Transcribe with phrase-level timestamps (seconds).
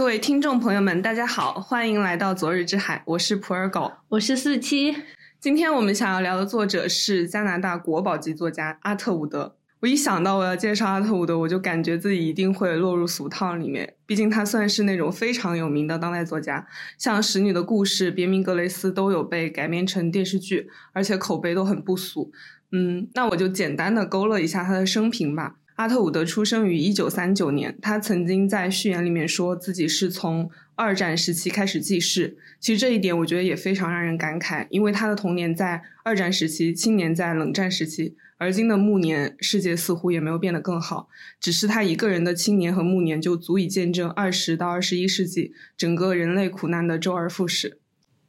[0.00, 4.96] 各位听众朋友们，大家好，欢迎来到昨日之海，我是普洱狗，我是四七。
[5.38, 9.56] 今天我们想要聊的作者是加拿大国宝级作家阿特伍德。
[9.80, 13.92] 我一想到我要介绍阿特伍德，我就感觉自己一定会落入俗套里面。
[14.06, 22.32] 毕竟他算是那种非常有名的当代作家，像《使女的故事》《别名格雷斯》都有被改编成电视剧，而且口碑都很不俗。
[22.72, 25.56] 嗯，那我就简单的勾勒一下他的生平吧。
[25.80, 32.36] 阿特伍德出生于一九三九年，他曾经在序言里面说自己是从二战时期开始记事。
[32.60, 38.14] 其实这一点我觉得也非常让人感慨，因为他的童年在二战时期，青年在冷战时期。
[38.36, 41.08] 而今的暮年，世界似乎也没有变得更好，
[41.40, 47.79] 只是他一个人的青年和暮年就足以见证二十到二十一世纪整个人类苦难的周而复始。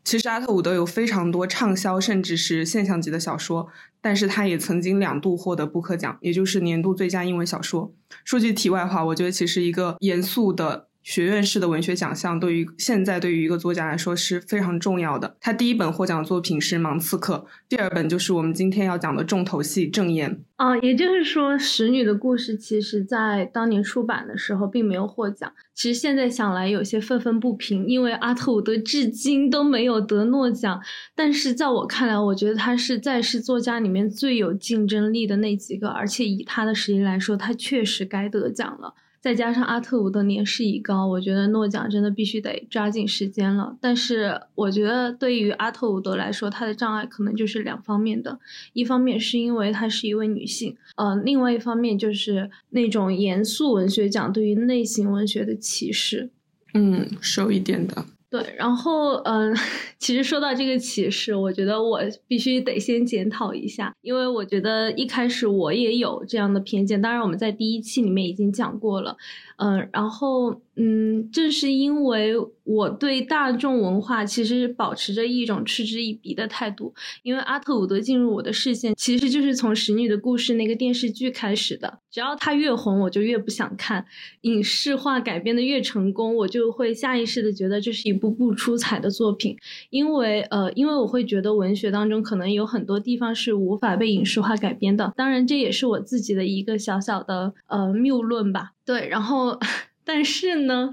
[0.03, 3.67] 其实阿特伍德有非常多畅销甚至是现象级的小说，
[4.01, 7.93] 但是他也曾经两度获得布克奖，也就是年度最佳英文小说。
[8.23, 10.90] 说句题外话，我觉得其实一个严肃的。
[11.03, 15.35] 学院式的文学奖项对于现在对于一个作家来说是非常重要的。
[15.39, 20.31] 他第一本获奖作品是《盲刺客》，第二本就是我们今天要讲的重头戏《正言》。
[20.57, 25.51] 啊，也就是说，《使女的故事》其实在当年出版的时候并没有获奖。
[25.73, 30.79] 其实现在想来有些愤愤不平，因为阿特伍德至今都没有得诺奖。
[31.15, 38.93] 但是在我看来，我觉得他是在世作家里面最有竞争力的那几个，而且以他的实力来说，他确实该得奖了。
[39.21, 43.77] 再加上阿特伍德年事已高，我觉得诺奖真的必须得抓紧时间了。
[43.79, 48.39] 但是我觉得对于阿特伍德来说，他的障碍可能就是两方面的，
[48.73, 56.31] 一方面是因为她是一位女性，呃，另外一方面就是那种严肃文学奖对于类型文学的歧视。
[56.73, 58.05] 嗯，是有一点的。
[58.31, 59.53] 对，然后嗯，
[59.99, 69.17] 其实说到这个歧视，我觉得我必须得先检讨一下，因为我觉得一开始我也有这样的偏见，当然我们在第一期里面已经讲过了，
[69.57, 70.61] 嗯，然后。
[70.75, 72.33] 嗯，正是因为
[72.63, 81.99] 我对大众文化其实保持着一种嗤之以鼻的态度，因为阿特伍德进入我的视线，其实就是从《使女的故事》那个电视剧开始的。
[82.09, 84.01] 只要他越红，我就越不想看；
[84.41, 89.57] 影视化改编的越成功，我就会下意识的觉得这是一部不出彩的作品。
[89.89, 95.13] 因为呃，因为我会觉得文学当中可能有很多地方是无法被影视化改编的。
[95.17, 98.71] 当然，这也是我自己的一个小小的呃谬论吧。
[98.85, 99.59] 对，然后。
[100.13, 100.89] 但是呢，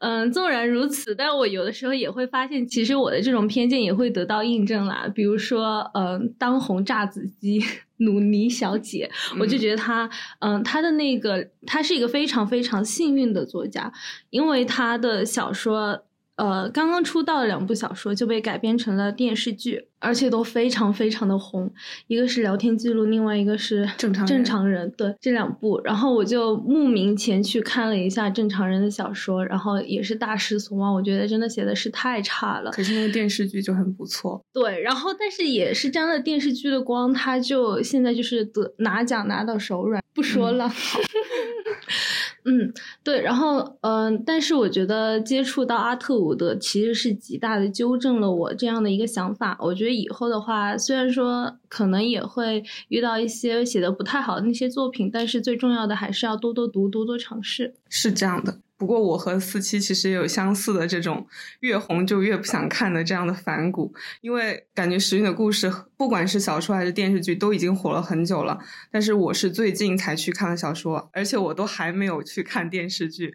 [0.00, 5.06] 嗯，纵然如此，但我有的时候也会发现，其实我的这种偏见也会得到印证啦。
[5.14, 7.62] 比如说，嗯，当红炸子鸡
[7.98, 10.10] 努尼小姐，我就觉得她，
[10.40, 13.92] 嗯，她的那个，她是一个非常非常幸运的作家，
[14.30, 16.02] 因为她的小说。
[16.36, 21.72] 呃，刚刚出道的两部小说就被改编成了电视剧，而且都非常非常的红。
[22.08, 24.90] 一个是聊天记录，另外一个是正常正常人。
[24.98, 30.92] 对，这两部，然后我就慕名前去看了一下正常人的小说，然后也是大失所望。
[30.92, 32.70] 我觉得真的写的是太差了。
[32.70, 34.44] 可是那个电视剧就很不错。
[34.52, 40.02] 对，然后但是也是沾了电视剧的光，他就现在就是得拿奖拿到手软。
[40.14, 40.66] 不说了。
[40.66, 40.72] 嗯，
[42.48, 49.58] 嗯对，然后嗯，但是我觉得接触到阿特伍德其实是极大的纠正了我这样的一个想法。
[49.60, 57.74] 我觉得以后的话，虽然说可能也会遇到一些写的不太好的那些作品，但是最重要的还是要多多读，多多尝试。
[57.88, 58.58] 是这样的。
[58.78, 61.26] 不过我和四七其实也有相似的这种
[61.60, 68.58] 越红就越不想看的这样的反骨，因为感觉《时运的故事》不管是小说还是电视剧都已经火了很久了，
[68.90, 73.34] 但是我是最近才去看了小说，而且我都还没有去看电视剧。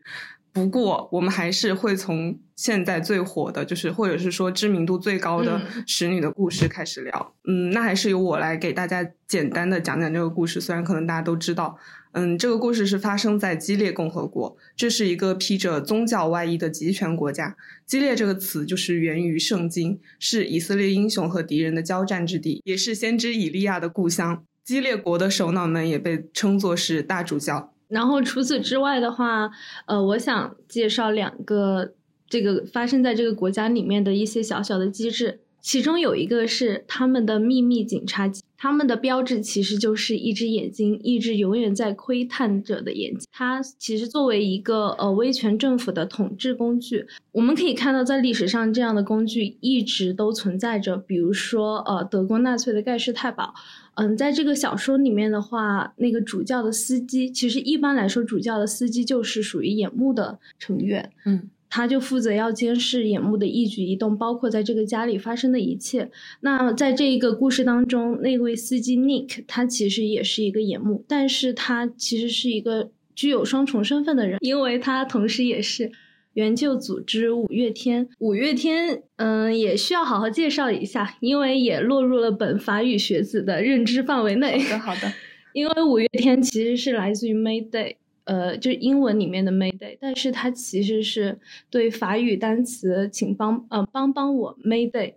[0.54, 7.34] 不过我们还是会从现在最火的，就是或者是说知名度最高的《使女的故事》开始聊。
[7.48, 11.80] 嗯，那还是由我来给大家简单的讲讲这个故事，虽然可能大家都知道。
[12.14, 17.56] 嗯，这个故事是发生在基列共和国，这是一个披着宗教外衣的集权国家。
[17.86, 24.44] 基列这个词就是源于圣经，是以色列英雄和敌人的交战之地，也是先知以利亚的故乡。
[24.64, 27.74] 基列国的首脑们也被称作是大主教。
[27.88, 29.50] 然后除此之外的话，
[29.86, 31.94] 呃，我想介绍两个
[32.30, 38.30] 这个发生在这个国家里面的一些小小的机制，其中有一个是他们的秘密警察。
[38.58, 43.28] 他们的标志其实就是一只眼睛，一只永远在窥探者的眼睛。
[43.32, 50.96] 它其实作为一个呃威权政府的统治工具，我们可以看到在历史上这样的工具一直都存在着。
[50.96, 53.52] 比如说呃德国纳粹的盖世太保，
[53.96, 61.50] 嗯，在这个小说里面的话，那个主教的司机，其实一般来说主教的司机就是属于眼目的成员，嗯。
[61.72, 66.12] 他就负责要监视眼目的一举一动，包括在这个家里发生的一切。
[66.42, 75.90] 那在这一个故事当中，那位司机 Nick，他其实也是一个眼目，但是他其实是一个具有双重身份的人，因为他同时也是
[76.34, 78.10] 援救组织五月天。
[78.20, 84.60] 五月天，嗯，也需要好好介绍一下，因为也落入了本法语学子的认知范围内。
[84.60, 85.14] 好的，好的。
[85.54, 87.96] 因为五月天其实是来自于 Mayday，
[88.26, 91.40] 呃，就是英文里面的 Mayday，但是它其实是
[91.70, 95.14] 对法语单词“请帮呃帮帮我 Mayday”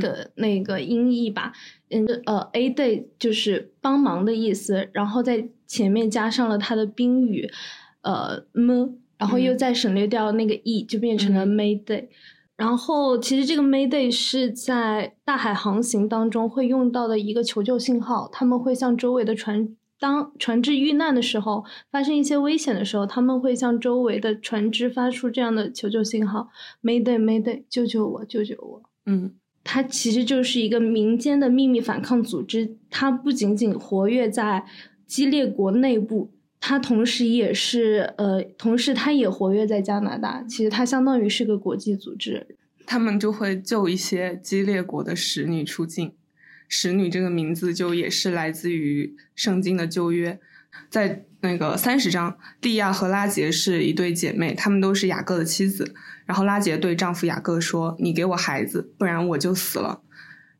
[0.00, 1.52] 的那个音译吧。
[1.90, 7.50] 嗯，呃，A day 就是帮忙的意思，然后在前面加上了它的宾语，
[8.02, 12.08] 呃么，然后又再省略掉那个 e，就变成了 Mayday。
[12.54, 26.48] 然后其实这个 Mayday 是在大海航行当中会用到的一个求救信号，他们会向周围的船，当船只遇难的时候，发生一些危险的时候，他们会向周围的船只发出这样的求救信号
[26.82, 28.82] ：Mayday Mayday，救救我，救救我。
[29.06, 29.34] 嗯。
[29.62, 34.64] 它其实就是一个民间的秘密反抗组织，它不仅仅活跃在
[35.06, 40.42] 激烈国内部，它同时也是呃，同时它也活跃在加拿大。
[40.42, 46.12] 其实它相当于是个国际组织，他们就会救一些激烈国的使女出境。
[46.74, 50.40] 使女这个名字就也是来自于圣经的旧约，
[50.88, 55.94] 在那个三十章，蒂亚和拉杰是一对姐妹，她们都是雅各的妻子。
[56.24, 60.00] 然后拉杰对丈夫雅各说：“你给我孩子，不然我就死了。”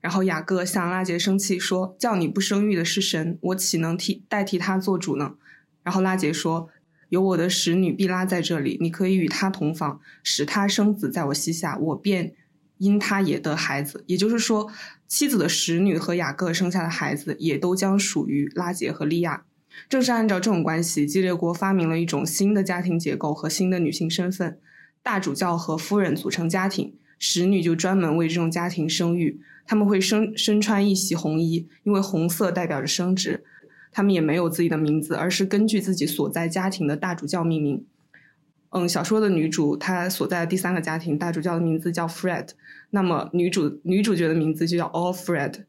[0.02, 5.36] 然后雅各向拉杰生气说：“叫你不生育的是神，我岂能替代替他做主呢？”
[5.82, 6.68] 然后拉杰说
[7.08, 12.34] ：“有我的使女毕拉在这里，你可以与她同房，使她生子在我膝下，我便
[12.82, 14.70] 因她也得孩子。”也就是说，
[15.06, 19.44] 妻子的使女和雅各生下的孩子也都将属于拉杰和利亚。
[19.88, 24.58] 正是按照这种关系，基列国发明了一种新的家庭结构和新的女性身份。
[25.02, 29.40] 大主教和夫人组成家庭，使女就专门为这种家庭生育。
[29.64, 33.44] 他们会身身穿一袭红衣，因为红色代表着生殖。
[33.92, 37.84] 他们也没有自己的名字，而是根据自己所在家庭的大主教命名。
[38.72, 42.48] 嗯，小说的女主她所在的第三个家庭大主教的名字叫 Fred，
[42.90, 45.64] 那么女主女主角的名字就叫 All Fred。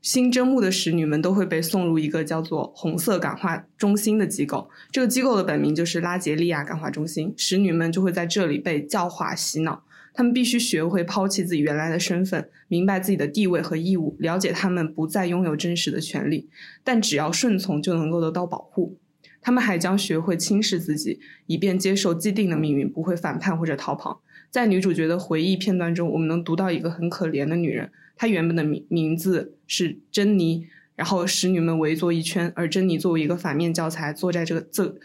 [0.00, 7.34] 新征募的使女们都会被送入一个叫做“红色感化中心”的机构，这个机构的本名就是拉杰利亚感化中心。
[7.36, 9.84] 使女们就会在这里被教化洗脑，
[10.14, 16.48] 她们必须学会抛弃自己原来的身份，明白自己的地位和义务，了解她们不再拥有真实的权利，
[16.82, 18.96] 但只要顺从就能够得到保护。
[19.40, 24.22] 他们还将学会轻视自己，以便接受既定的命运，不会反叛或者逃跑。
[24.50, 27.90] 在女主角的回忆片段中，我们能读到一个很可怜的女人。
[28.16, 34.96] 她原本的名名字是珍妮，然后使女们围坐一圈，而珍妮作为一个反面教材坐在这个这，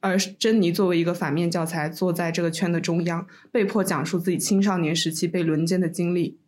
[0.00, 6.38] 而珍妮作为一个反面教材坐在这个圈的中央，被迫讲述自己青少年时期被轮奸的经历。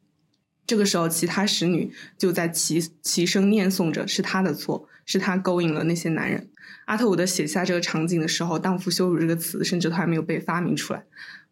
[0.67, 6.49] 这个时候，其他使女就在齐齐声念诵着：“是她的错，是她勾引了那些男人。”
[6.85, 11.03] 阿特伍德写下这个场景的时候，“荡妇羞辱”这个词甚至都还没有被发明出来。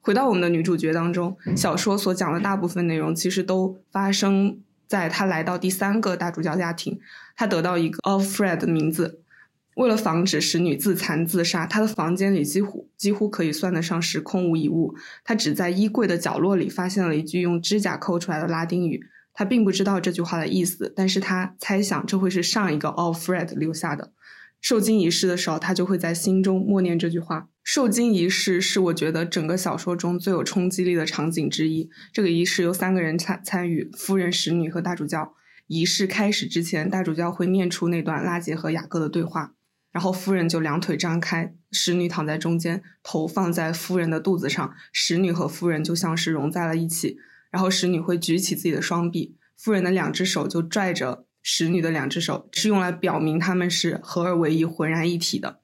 [0.00, 6.98] 回到我们的女主角当中，小说所讲的大部分内容其实都发生在她来到第三个大主教家庭，
[7.36, 9.20] 她得到一个 Alfred 的名字。
[9.76, 14.94] 为了防止使女自残自杀，她的房间里几乎几乎可以算得上是空无一物。
[15.22, 24.12] 她只在衣柜的角落里发现了一句用指甲抠出来的拉丁语，她并不知道这句话的意思，但是她猜想这会是上一个 Alfred 留下的。
[24.60, 27.48] 受精仪式的时候，他就会在心中默念这句话。
[27.62, 31.88] 受精仪式是我觉得整个小说中最有冲击力的场景之一。
[32.12, 35.34] 这个仪式由三个人参参与：夫人、使女和大主教。
[35.66, 39.54] 仪式开始之前，大主教会念出那段拉杰和雅各的对话，
[39.92, 47.18] 然后夫人就两腿张开，使女躺在中间，头放在夫人的肚子上，使女和夫人就像是融在了一起。
[47.50, 51.26] 然后使女会举起自己的双臂，夫人的两只手就拽着。
[51.42, 55.60] 使女的两只手是用来表明他们是合而为一、浑然一体的。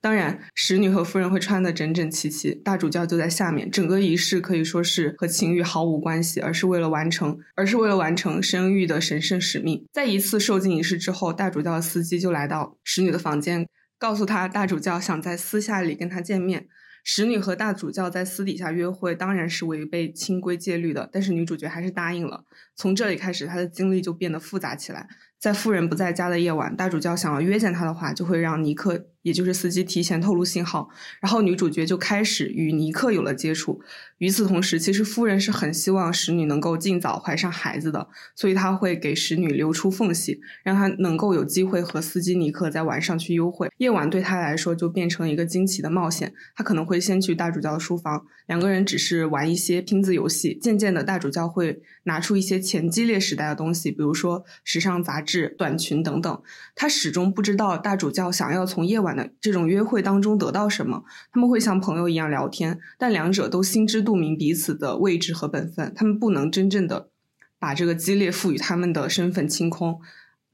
[0.00, 3.70] 当然，使女和夫人会穿得整整齐齐，大主教就在下面。
[3.70, 9.86] 整个仪式可以说是和情欲毫无关系，而是为了完成，而是为了完成生育的神圣使命。
[9.92, 16.66] 在一次受精仪式之后，大主教的司机就来到使女的房间，告诉她大主教想在私下里跟她见面。
[17.04, 22.44] 使女和大主教在私底下约会，当然是违背清规戒律的，但是女主角还是答应了。
[22.74, 25.08] 从这里开始，他的经历就变得复杂起来。
[25.38, 30.88] 在夫人不在家的夜晚，大主教想要约见他的话，就会让尼克，也就是司机提前透露信号，
[31.20, 33.80] 然后女主角就开始与尼克有了接触。
[34.18, 43.68] 与此同时，其实夫人是很希望使女能够尽早怀上孩子的，所以他会给使女留出缝隙，让她能够有机会和司机尼克在晚上去幽会。
[43.78, 50.56] 夜晚对他来说就变成一个惊奇的冒险，他可能会先去大主教的书房，两个人只是玩一些拼字游戏。
[50.62, 56.42] 渐渐的，大主教会拿出一些前激烈时代的东西，比如说时尚杂志、短裙等等。
[56.74, 61.02] 他始终不知道大主教想要从夜晚的这种约会当中得到什么。
[61.32, 65.92] 他们会像朋友一样聊天，但两者都心知肚明彼此的位置和本分。
[65.94, 67.10] 他们不能真正的
[67.58, 70.00] 把这个激烈赋予他们的身份清空。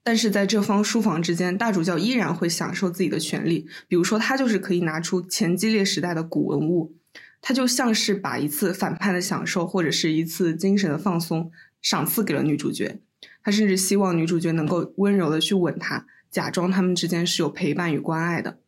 [0.02, 3.66] 但是在这方书房之间，大主教依然会享受自己的权利。
[3.86, 6.94] 比如说，他就是可以拿出前激烈时代的古文物。
[7.40, 11.50] 他就像是把一次反叛的享受，或者是一次精神的放松，
[11.82, 13.00] 赏赐给了女主角。
[13.42, 18.58] 他甚至希望女主角能够温柔的去吻他，假装他们之间是有陪伴与关爱的。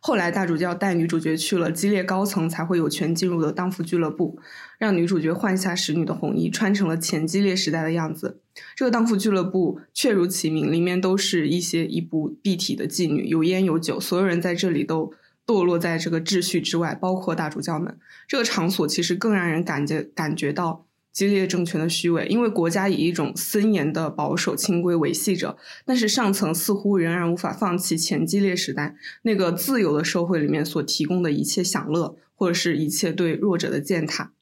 [0.00, 4.38] 后来，大主教带女主角去了激烈高层才会有权进入的荡妇俱乐部，
[4.78, 8.40] 让女主角换下使女的红衣，穿成了前激烈时代的样子。
[8.74, 15.12] 这个荡妇俱乐部确如其名，里面都是一些衣不蔽体的妓女，有烟有酒，所有人在这里都。
[15.46, 17.98] 堕落在这个秩序之外，包括大主教们。
[18.26, 25.56] 这个场所其实更让人感觉感觉到激烈政权的虚伪，因为国家以一种森严的保守清规维系着，
[25.86, 34.32] 但是上层似乎仍然无法放弃前激烈时代那个自由的社会里面所提供的一切享乐，或者是一切对弱者的践踏。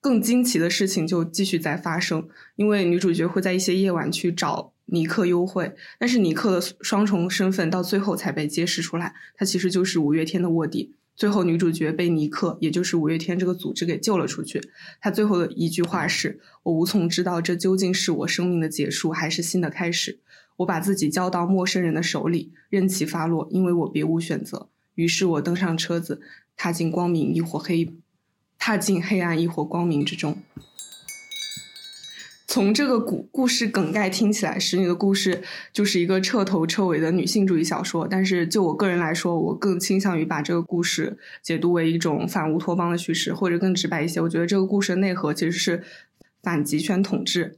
[0.00, 4.72] 更惊奇的事情就继续在发生，因为女主角会在一些夜晚去找。
[4.86, 10.92] 尼克幽会，但是尼克的双重身份到最后才被揭示出来，他其实就是五月天的卧底。
[11.14, 14.60] 最后女主角被尼克，也就是五月天这个组织给救了出去。
[15.00, 20.18] 她最后的一句话是：“我无从知道这究竟是我生命的结束，还是新的开始。
[20.56, 24.68] 我把自己交到陌生人的手里，任其发落，因为我别无选择。
[24.94, 26.20] 于是我登上车子，
[26.56, 27.94] 踏进光明亦或黑，
[28.58, 30.38] 踏进黑暗亦或光明之中。”
[32.52, 35.36] 从这个故故事梗概听起来，《使女的故事》
[35.72, 38.06] 就是一个彻头彻尾的女性主义小说。
[38.06, 45.82] 但是就我个人来说，我更倾向于把这个故事解读为一种反乌托邦的叙事，或者更直白一些，我觉得这个故事的内核其实是
[46.42, 47.56] 反极权统治。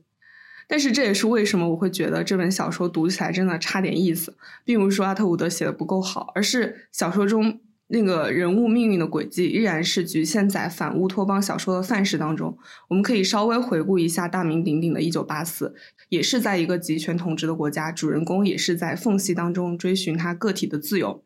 [0.68, 7.58] 但是这也是为什么我会觉得这本小说读起来真的差点意思，并不是说阿特伍德写的不够好，而是小说中。
[7.88, 12.56] 那个人物命运的轨迹依然是局限在反乌托邦小说的范式当中。
[12.88, 15.68] 我们可以稍微回顾一下大名鼎鼎的《一九八四》，
[16.08, 21.22] 也是在一个集权统治的国家，主人公也是在缝隙当中追寻他个体的自由。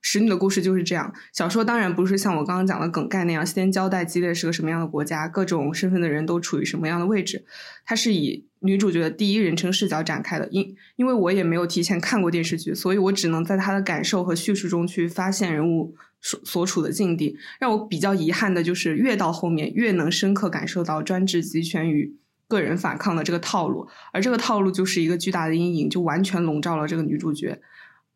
[0.00, 1.12] 使女的故事就是这样。
[1.32, 7.44] 小说当然不是像我刚刚讲的梗概那样，先交代激烈是个什么样的国家，各种身份的人都处于什么样的位置。
[7.84, 10.48] 它是以女主角的第一人称视角展开的。
[10.50, 17.36] 因因为我也没有提前看过电视剧，所以我只能在她的感受和叙述中去发现人物所所处的境地。
[17.58, 22.16] 让我比较遗憾的就是，越到后面越能深刻感受到专制集权与
[22.48, 27.60] 个人反抗的这个套路，而这个套路就是一个巨大的阴影，就完全笼罩了这个女主角。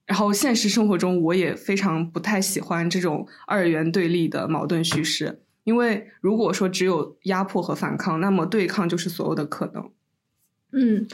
[0.07, 9.91] 然后现实生活中，我也非常不太喜欢这种二元对立的矛盾叙事，因为如果说只有压迫和反抗，那么对抗就是所有的可能。
[10.73, 11.07] 嗯。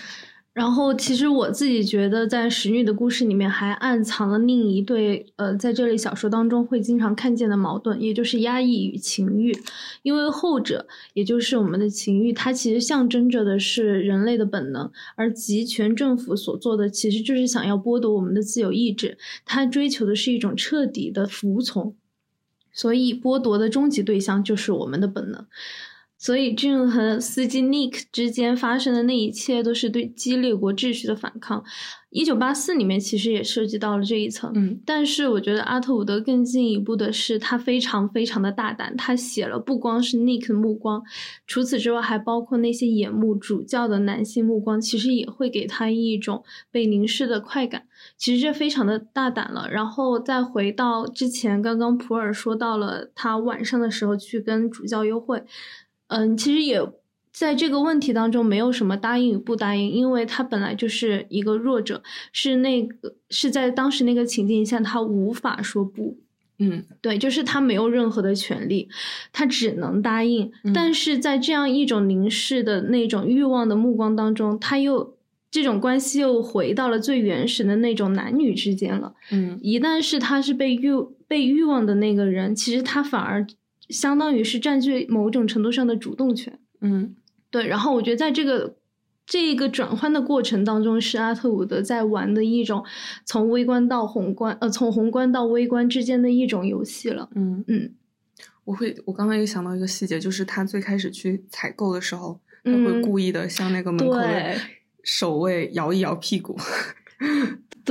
[0.52, 9.56] 然后，其实我自己觉得，在《使女的故事》里面还暗藏了另一对，呃，在这类小说当中会经常看见的矛盾，也就是压抑与情欲。
[10.02, 21.94] 因为后者，也就是我们的情欲，它其实象征着的是人类的本能，而集权政府所做的，其实就是想要剥夺我们的自由意志，它追求的是一种彻底的服从，
[22.72, 25.46] 所以剥夺的终极对象就是我们的本能。
[26.20, 31.64] 所以，June 和司机 Nick 之间发生的那一切，都是对激烈国秩序的反抗。
[32.10, 41.02] 一九八四里面其实也涉及到了这一层，嗯，但是我觉得阿特伍德更进一步的是，他非常非常的大胆，他写了不光是 Nick 的目光，
[41.46, 47.84] 除此之外，还包括那些眼目主教的男性目光，其实也会给他一种被凝视的快感。
[48.18, 49.70] 其实这非常的大胆了。
[49.70, 55.42] 然后再回到之前，刚刚普尔说到了他晚上的时候去跟主教幽会。
[56.10, 56.80] 嗯，其实也
[57.32, 62.02] 在这个问题当中没有什么答应与不答应，因为他本来就是一个弱者，
[62.32, 66.18] 是那个是在当时那个情境下，他无法说不。
[66.58, 68.88] 嗯，对，就是他没有任何的权利，
[69.32, 70.50] 他只能答应。
[70.74, 75.14] 但是在这样一种凝视的那种欲望的目光当中，他又
[75.52, 79.14] 这种关系又回到了最原始的那种男女之间了。
[79.30, 80.90] 嗯，一旦是他是被欲
[81.28, 83.46] 被欲望的那个人，其实他反而。
[83.90, 87.14] 相当于是占据某种程度上的主动权，嗯，
[87.50, 87.66] 对。
[87.66, 88.76] 然后我觉得在这个
[89.26, 92.84] 这个转换的过程当中，是阿特伍德在玩的一种
[93.24, 97.28] 从微观到宏观，呃，从宏观到微观之间的一种游戏了。
[97.34, 97.92] 嗯嗯，
[98.64, 104.56] 我会，我刚刚也想到一个细节，就是他最开始去采购的时候，他会故意的向那个门口的
[105.02, 106.58] 守卫摇一摇屁股。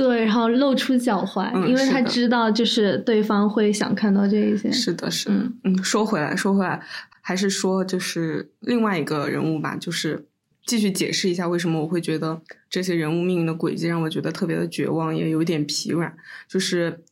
[0.00, 4.72] 对，然后露出脚踝，因为他知道就是对方会想看到这一些。
[4.72, 6.80] 是的，是的，嗯，说回来，说回来，
[7.20, 10.24] 还是说就是另外一个人物吧，就是
[10.64, 12.40] 继续解释一下为什么我会觉得
[12.70, 16.16] 这些人物命运的轨迹让我觉得特别的绝望，也有点疲软。
[16.48, 17.02] 就是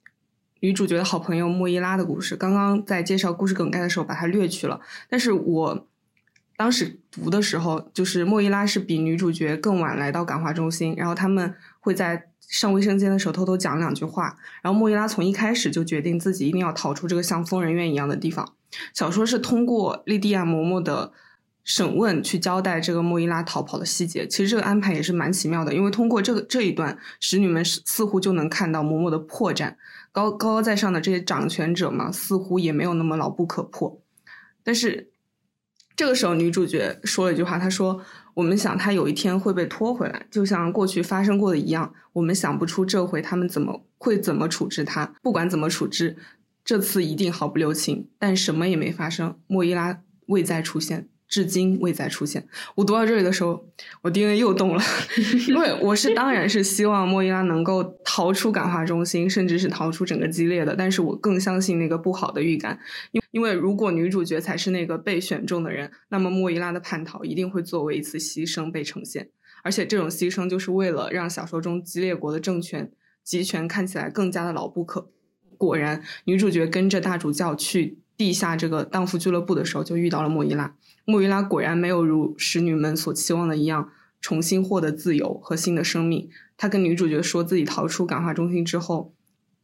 [0.61, 4.81] 女主角的好朋友莫伊拉的故事，刚刚在介绍故事梗概的时候把它略去了，
[5.11, 5.87] 但是我
[6.57, 11.55] 当时读的时候，就是莫伊拉是比女主角更晚来到感化中心，然后他们
[11.89, 18.55] 会在上卫生间的时候偷偷讲两句话，然后莫伊拉从一开始就决定自己一定要逃出这个像疯人院一样的地方。
[18.95, 21.13] 小说是通过莉迪亚嬷嬷的。
[21.65, 29.75] 审问去交代这个莫伊拉逃跑的细节，其实这个安排也是蛮奇妙的，因为通过这个这一段，使女们似乎就能看到嬷嬷的破绽，
[30.11, 34.01] 高高高在上的这些掌权者嘛，似乎也没有那么牢不可破。
[34.65, 35.11] 但是
[35.95, 38.01] 这个时候，女主角说了一句话，她说
[38.39, 46.17] ：“我们想他有一天会被拖回来，就像过去发生过的一样，我们想不出这回他们怎么会怎么处置他，不管怎么处置，
[46.65, 48.09] 这次一定毫不留情。
[48.17, 52.49] 但什么也没发生，莫伊拉未再出现。”至今未再出现。
[52.75, 53.63] 我读到这里的时候，
[54.03, 54.83] 我 DNA 又动了，
[55.47, 60.75] 因为我是当然是希望莫伊拉能够逃出感化中心，甚至是逃出整个激烈的。
[60.75, 62.79] 但是我更相信那个不好的预感，
[63.13, 69.29] 因因为如果女主角才是那个被选中的人，那么莫伊拉的叛逃一定会作为一次牺牲被呈现，
[69.63, 72.91] 而且这种牺牲就是为了让小说中激烈国的政权
[73.23, 75.11] 集权看起来更加的牢不可。
[75.59, 80.75] 果然，女主角跟着大主教去地下这个荡妇俱乐部的时候，就遇到了莫伊拉。
[81.07, 86.29] 莫伊拉果然没有如使女们所期望的一样，重新获得自由和新的生命。
[86.57, 89.15] 他跟女主角说自己逃出感化中心之后，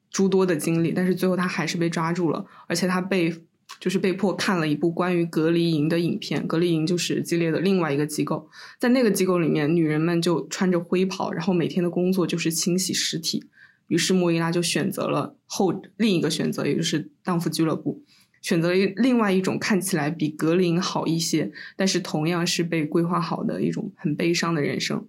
[0.09, 3.35] 诸多的经历，但是最后他还是被抓住了，而且他被
[3.81, 6.47] 就是被迫看了一部关于隔离营的影片。
[6.47, 13.45] 隔离营就是激烈的另外一个机构，在那个机构里面，女人们就穿着灰袍，然后每天的工作就是清洗尸体。
[13.89, 18.03] 于是莫伊拉就选择了后另一个选择，也就是荡妇俱乐部。
[18.45, 25.09] 选择另外一种看起来比格林好一些，但是同样是被规划好的一种很悲伤的人生。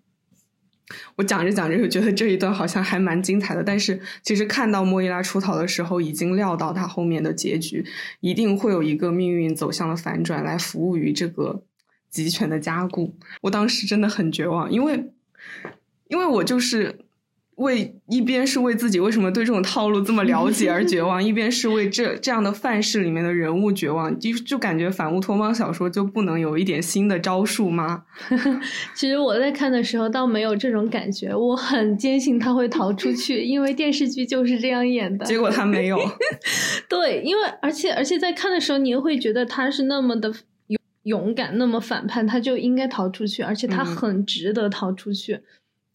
[1.18, 7.86] 我讲着讲着就觉得这一段好像还蛮精彩的，但是其实看到莫伊拉出逃的时候，已经料到他后面的结局
[8.22, 11.66] 一定会有一个命运走向了反转，来服务于这个
[12.10, 13.18] 集权的加固。
[13.42, 15.12] 我当时真的很绝望，因为
[16.08, 17.05] 因为我就是。
[17.56, 28.04] 为一边是为自己为什么对这种套路这么了解 而绝望，一边是为这这样的范式里面的人物绝望，就就感觉反乌托邦小说就不能有一点新的招数吗？
[28.94, 35.26] 其实我在看的时候倒没有这种感觉，我很坚信他会逃出去， 因为电视剧就是这样演的。
[35.26, 35.98] 结果他没有。
[36.90, 40.34] 对，因为而且而且在看的时候，你又会觉得他是那么的
[40.68, 45.40] 勇勇敢，那么反叛，他就应该逃出去，而且他很值得逃出去。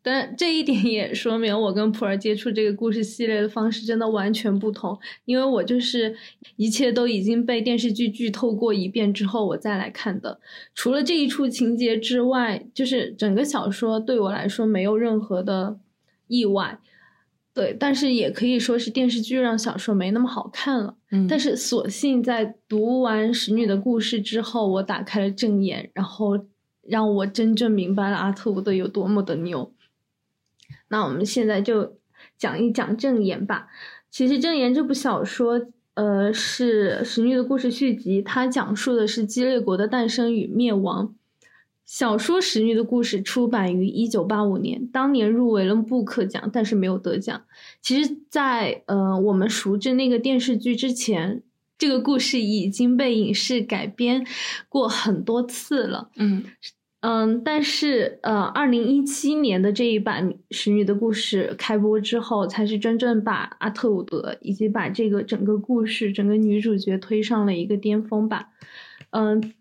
[0.03, 6.17] 但这一点也说明我跟普洱接触这个故事系列的方式真的完全不同，因为我就是
[6.57, 10.41] 一切都已经被电视剧剧透过一遍之后我再来看的。
[10.75, 15.79] 除了这一处情节之外，就是整个小说对我来说没有任何的
[16.29, 16.79] 意外。
[17.53, 20.95] 对，但是也可以说是电视剧让小说没那么好看了。
[21.11, 26.47] 嗯，但是索性在读完《使女的故事》之后，我打开了正眼，然后
[26.83, 29.71] 让我真正明白了阿特伍德有多么的牛。
[30.91, 31.97] 那我们现在就
[32.37, 33.69] 讲一讲《正言》吧。
[34.11, 41.15] 其实《正言》这部小说，呃，是《使女的故事》续集，它讲述的是激烈国的诞生与灭亡。
[41.87, 47.43] 小说《使女的故事》出版于一九八五年，当年入围了布克奖，但是没有得奖。
[47.81, 51.43] 其实，在呃我们熟知那个电视剧之前，
[51.79, 54.27] 这个故事已经被影视改编
[54.69, 56.11] 过很多次了。
[56.17, 56.45] 嗯。
[57.03, 68.51] 嗯，但是呃，二零一七年的这一版《使女的故事》开播之后，才是真正把阿特伍德以及把这个整个故事、整个女主角推上了一个巅峰吧。
[69.13, 69.55] 嗯，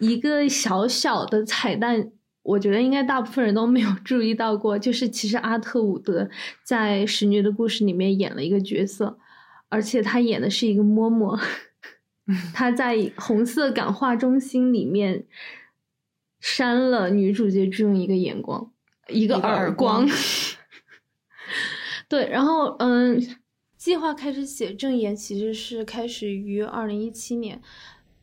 [0.00, 2.10] 一个小小的彩蛋，
[2.42, 6.28] 我觉得应该大部分人都没有注意到过，就是其实阿特伍德
[6.62, 9.16] 在《使女的故事》里面演了一个角色，
[9.70, 11.40] 而且他演的是一个嬷嬷，
[12.52, 15.24] 他在红色感化中心里面。
[16.40, 18.72] 扇了女主角只用一个眼光，
[19.08, 20.06] 一个耳光。
[22.08, 23.20] 对，然后嗯，
[23.76, 27.60] 计划开始写正言其实是开始于二零一七年。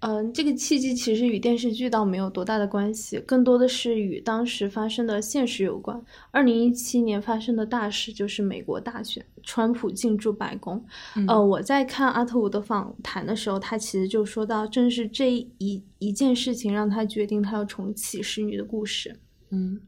[0.06, 6.04] 嗯，这个契机其实与电视剧倒没有多大的关系，更多的是与当时发生的现实有关。
[6.30, 10.84] 二零一七年发生的大事就是美国大选，川普进驻白宫。
[11.26, 19.10] 呃，我在看阿特伍的访谈的时候，他其实就说到，正是这一一件事情让他决定他要重启《使女的故事》。
[19.52, 19.80] 嗯，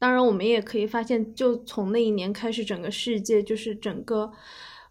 [0.00, 4.32] 当然，我们也可以发现，就从那一年开始，整个世界就是整个。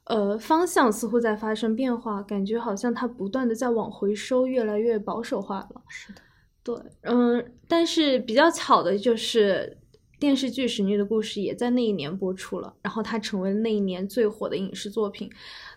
[0.05, 5.81] 呃，方向似乎在发生变化，感觉好像它不断的在往回收，越来越保守化了。
[5.89, 6.21] 是的，
[6.63, 9.77] 对，嗯，但是比较巧的就是
[10.19, 15.29] 电视剧《使女的故事》也在那一年播出了，然后它成为那一年最火的影视作品。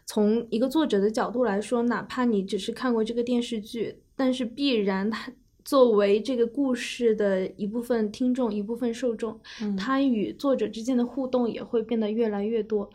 [0.05, 5.33] 从一个作者的角度来说，哪怕你只是看过这个电视剧，但是必然它
[5.65, 9.39] 作为这个故事的一部分听众、一部分受众，
[9.77, 12.89] 它与作者之间的互动也会变得越来越多。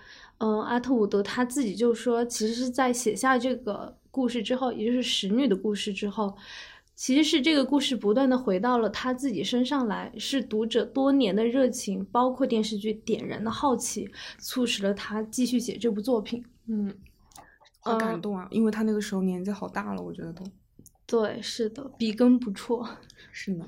[0.44, 6.36] 嗯，阿特伍德他自己就说，其实是在写下这个故事之后，也就是使女的故事之后。
[6.96, 16.46] 其实是这个故事不断的回到了他自己身上来，是读者多年的热情，包括电视剧点燃的好奇，促使了他继续写这部作品。
[16.68, 16.94] 嗯，
[17.80, 20.44] 好感动啊，因为他那个时候年纪好大了，我觉得都。
[21.08, 22.86] 对，是的，笔耕不辍。
[23.32, 23.66] 是呢。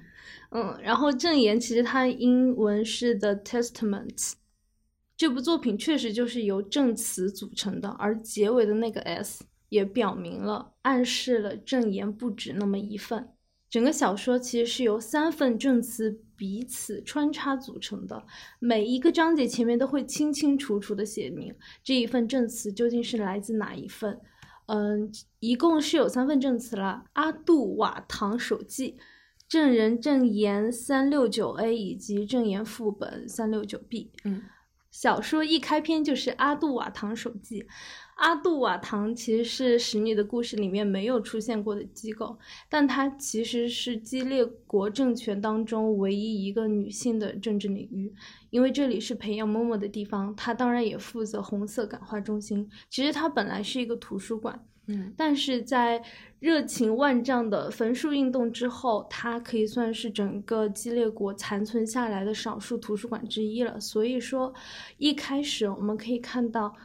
[0.51, 4.33] 嗯，然后证言其实它英文是 The Testament，
[5.17, 9.45] 这部作品确实就是由证词组成的，而结尾的那个 S。
[9.69, 13.27] 也表明了、暗示了证言不止那么一份。
[13.67, 18.23] 整个小说其实是由三份证词彼此穿插组成的，
[18.59, 24.21] 每一个章节前面都会清清楚楚的写明这一份证词究竟是来自哪一份。
[24.67, 28.95] 嗯，一共是有三份证词了：阿杜瓦唐手记、
[29.49, 34.11] 证人证言三六九 A 以及证言副本三六九 B。
[34.23, 34.43] 嗯，
[34.95, 37.67] 小说一开篇就是阿杜瓦唐手记。
[38.15, 48.13] 阿杜瓦唐其实是《使女的故事》里面没有出现过的机构，但它其实是激烈国政权当中唯一一个女性的政治领域，
[48.51, 52.69] 因为这里是培养嬷嬷的地方，它当然也负责红色感化中心。
[52.89, 56.03] 其实它本来是一个图书馆，嗯，但是在
[56.39, 63.79] 热情万丈的焚书运动之后，它可以算是整个激烈国残存下来的少数图书馆之一了。
[63.79, 64.53] 所以说，
[64.97, 66.75] 一开始我们可以看到。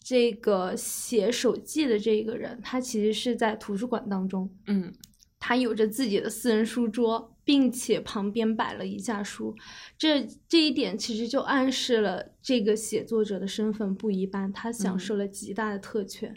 [0.00, 4.90] 这个写手记的这个人，他其实是在图书馆当中，嗯，
[5.38, 9.54] 他有着自己的私人书桌，并且旁边摆了一架书，
[9.98, 16.34] 这这一点其实就暗示了这个写作者的身份不一般，他享受了极大的特权。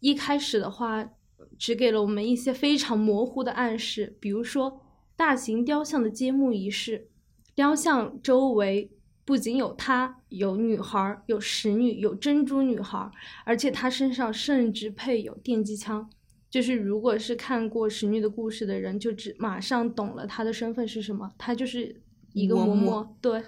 [0.00, 1.10] 一开始的话，
[1.58, 4.80] 只给了我们一些非常模糊的暗示，比如说
[5.16, 7.08] 大型雕像的揭幕仪式，
[7.54, 8.90] 雕像周围。
[9.26, 13.10] 不仅有她，有女孩，有使女，有珍珠女孩，
[13.46, 16.10] 而且她身上甚至配有电击枪。
[16.50, 21.32] 就是如果是看过使女的故事的人，就只马上懂了她的身份是什么。
[21.38, 22.02] 她就是
[22.34, 23.42] 一个嬷嬷，对。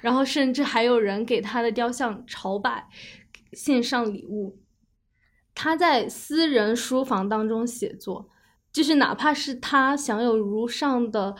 [0.00, 2.88] 然后甚至还有人给她的雕像朝拜，
[3.52, 4.58] 献上礼物。
[5.58, 8.28] 她在私人书房当中写作，
[8.72, 11.34] 就是哪怕是他享有如上的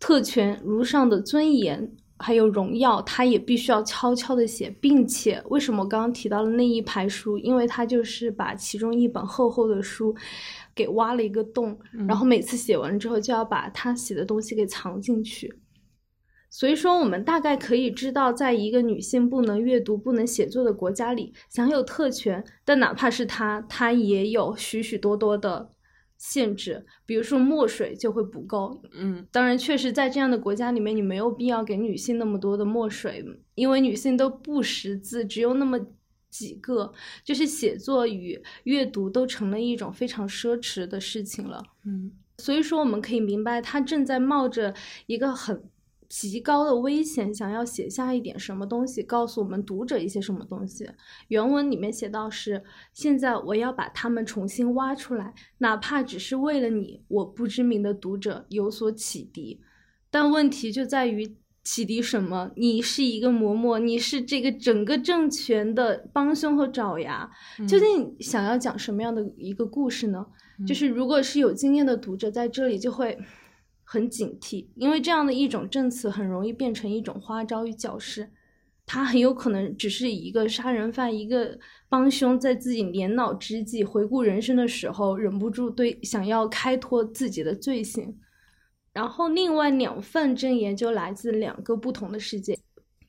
[0.00, 1.92] 特权，如上的尊严。
[2.18, 7.36] 还有荣耀，他也必须要悄悄的写，并且为什么我刚刚提到了那一排书？
[7.36, 10.14] 因为他就是把其中一本厚厚的书
[10.72, 15.52] 给挖了一个洞，然后每次写完之后就要把他写的东西给藏进去。
[16.52, 25.70] 所以说，我们大概可以知道，在一个女性不能阅读、不能写作的国家里，享有特权，但哪怕是她，她也有许许多多的。
[26.18, 28.80] 限制，比如说墨水就会不够。
[28.92, 33.24] 嗯，当然，确实在这样的国家里面，你没有必要给女性那么多的墨水，
[33.56, 35.80] 因为女性都不识字，只有那么
[36.30, 36.92] 几个，
[37.24, 41.60] 就是写作与阅读都成了一种非常奢侈的事情了。
[41.84, 44.72] 嗯，所以说我们可以明白，他正在冒着
[45.06, 45.60] 一个很。
[46.12, 50.86] 极高的危险，想要写下一点什么东西，告诉我们读者一些什么东西。
[51.28, 59.62] 原文里面写到是：现在我要把它们重新挖出来，哪怕只是为了你，我不知名的读者有所启迪。
[60.10, 62.50] 但问题就在于启迪什么？
[62.56, 67.30] 你是一个嬷嬷，你是这个整个政权的帮凶和爪牙，
[67.66, 70.26] 究竟想要讲什么样的一个故事呢？
[70.66, 73.18] 就是如果是有经验的读者在这里就会。
[73.92, 78.32] 很警惕，因为这样的一种证词很容易变成一种花招与矫饰，
[78.86, 81.58] 他很有可能只是一个杀人犯，一个
[81.90, 88.18] 帮凶，在自己年老之际回顾人生的时候，忍不住对想要开脱自己的罪行。
[88.94, 92.58] 然后另外两份证言就来自两个不同的世界。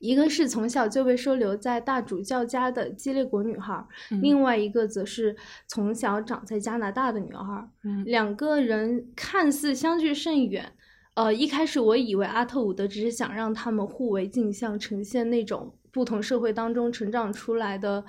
[0.03, 3.81] 一个是从小就被收留在大主教家的激烈国女孩，
[4.21, 5.33] 另外一个则是
[5.65, 7.69] 从小长在加拿大的女孩。
[8.03, 10.73] 两个人看似相距甚远。
[11.13, 18.03] 呃，一开始我以为阿特伍德只是想让他们互为镜像，呈现那种不同社会当中成长出来的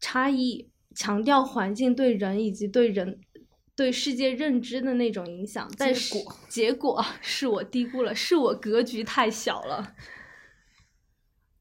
[0.00, 3.20] 差异，强调环境对人以及对人
[3.76, 5.70] 对世界认知的那种影响。
[5.76, 6.16] 但是
[6.48, 9.92] 结果是我低估了，是我格局太小了。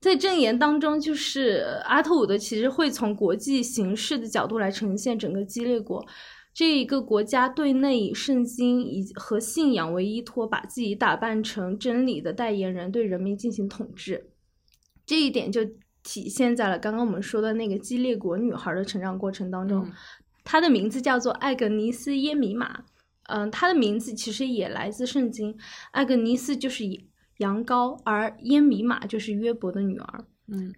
[0.01, 6.03] 在证言当中，就是阿特伍德其实会从国际形势的角度来呈现整个激烈国，
[6.53, 14.31] 这一个国家对内以圣经以和信仰为依托，把自己打扮成真理的代言人，对人民进行统治。
[15.05, 15.61] 这一点就
[16.01, 19.87] 体现在了刚刚我们说的那个基列国女孩的成长过程当中。
[20.43, 22.85] 她的名字叫做艾格尼斯耶米玛。
[23.27, 25.55] 嗯，她的名字其实也来自圣经。
[25.91, 26.83] 艾格尼斯就是
[27.41, 30.25] 羊羔，而耶米玛就是约伯的女儿。
[30.47, 30.73] 嗯。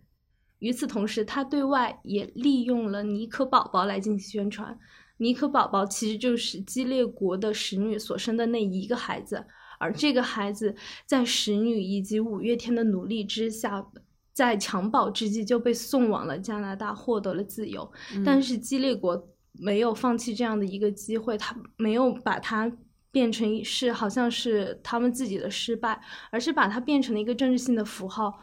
[0.60, 4.80] 与此同时，他对外也利用了尼可宝宝来进行宣传。
[5.18, 9.46] 尼可宝宝其实就是基列国的使女所生的那一个孩子，
[9.78, 10.74] 而这个孩子
[11.06, 13.86] 在使女以及五月天的努力之下，
[14.32, 17.92] 在襁褓之际就被送往了加拿大，获得了自由。
[18.26, 19.22] 但是基列国
[19.52, 22.72] 没有放弃这样的一个机会，他没有把它
[23.14, 28.40] 变成是好像是他们自己的失败，而是把它变成了一个政治性的符号，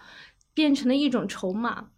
[0.55, 1.91] 变成了一种筹码。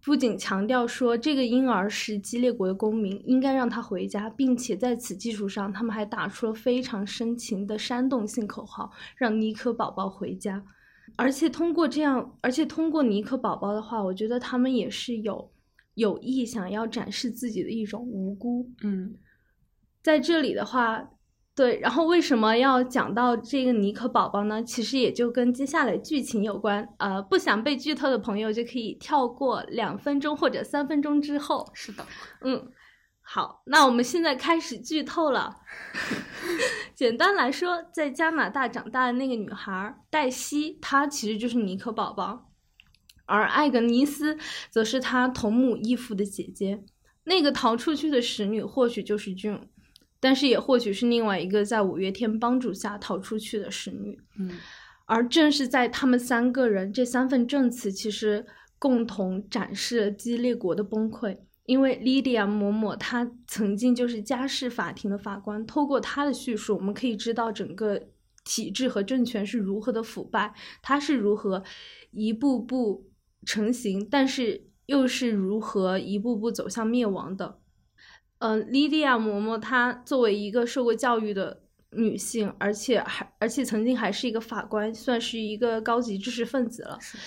[0.00, 10.64] 不仅强调说这个婴儿是激烈国的公民，应该让他回家，并且在此基础上，他们还打出了非常深情的煽动性口号，让尼克宝宝回家。
[11.16, 15.50] 而且通过这样，而且通过尼克宝宝的话，我觉得他们也是有
[15.94, 18.70] 有意想要展示自己的一种无辜。
[18.82, 19.16] 嗯，
[20.00, 21.10] 在这里的话。
[21.56, 24.60] 对，然后为什么要讲到这个尼克宝宝呢？
[24.64, 26.88] 其实也就跟接下来剧情有关。
[26.98, 31.70] 呃，不想被剧透的朋友就可以跳过两分钟或者三分钟之后。
[31.72, 32.04] 是的，
[32.40, 32.72] 嗯，
[33.22, 35.60] 好，那我们现在开始剧透了。
[36.92, 42.50] 简单来说，在加拿大长大的那个女孩黛西，她其实就是尼克宝宝，
[43.26, 44.36] 而艾格尼斯
[44.70, 46.82] 则是她同母异父的姐姐。
[47.26, 49.68] 那个逃出去的使女或许就是 June。
[50.24, 54.52] 但是也或许是另外一个在五月天帮助下逃出去的使女，嗯，
[55.04, 58.46] 而正是在他们三个人这三份证词，其实
[58.78, 61.36] 共同展示了激烈国的崩溃。
[61.66, 68.00] 因为莉迪亚嬷嬷她曾经就是家事法庭的法官，透过她的叙述，我们可以知道整个
[68.46, 71.62] 体制和政权是如何的腐败，它是如何
[72.12, 73.10] 一步步
[73.44, 77.58] 成型，但是又是如何一步步走向灭亡的。
[78.44, 86.98] 嗯，莉迪亚嬷嬷她作为一个受过教育的女性，而且还而且曾经还是一个法官，算是一个高级知识分子了。
[87.00, 87.22] 是的。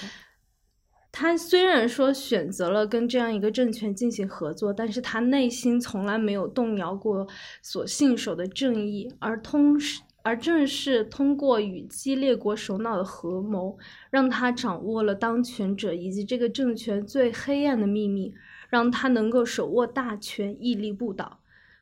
[1.12, 7.28] 她虽然说选择了跟这样一个政权进行合作，但是她内心从来没有动摇过
[7.64, 9.76] 所信守的正义，而通
[10.22, 13.76] 而正是通过与激烈国首脑的合谋，
[14.12, 18.36] 让她掌握了当权者以及这个政权最黑暗的秘密。
[18.70, 21.40] 让他能够手握大权，屹立不倒。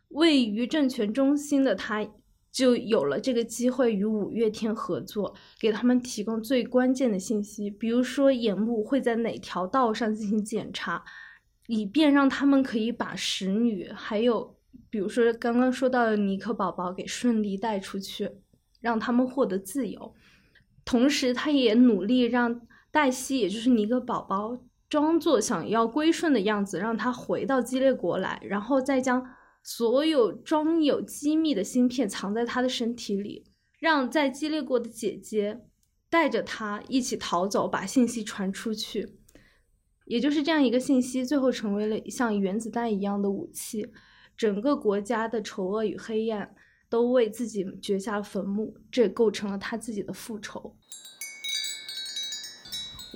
[0.10, 2.08] 位于政权中心的他，
[2.52, 11.04] 就有了这个机会与五月天合作，给他们提供最关键的信息，比如说眼目会在哪条道上进行检查，
[11.68, 14.56] 以便让他们可以把使女，还有
[14.90, 18.30] 比如说刚刚说到的尼克宝宝给顺利带出去，
[18.80, 20.14] 让他们获得自由。
[20.86, 24.60] 同时，他也努力让黛西，也就是尼克宝宝。
[24.88, 29.26] 装作想要归顺的样子，让他回到激烈国来，然后再将
[29.64, 33.46] 所有装有机密的芯片藏在他的身体里，
[33.80, 35.62] 让在激烈国的姐姐
[36.10, 39.18] 带着他一起逃走，把信息传出去。
[40.06, 43.92] 也就是这样一个信息，最后成为了像原子弹一样的武器，
[44.38, 46.54] 整个国家的丑恶与黑暗
[46.88, 50.78] 都为自己掘下了坟墓，这构成了他自己的复仇。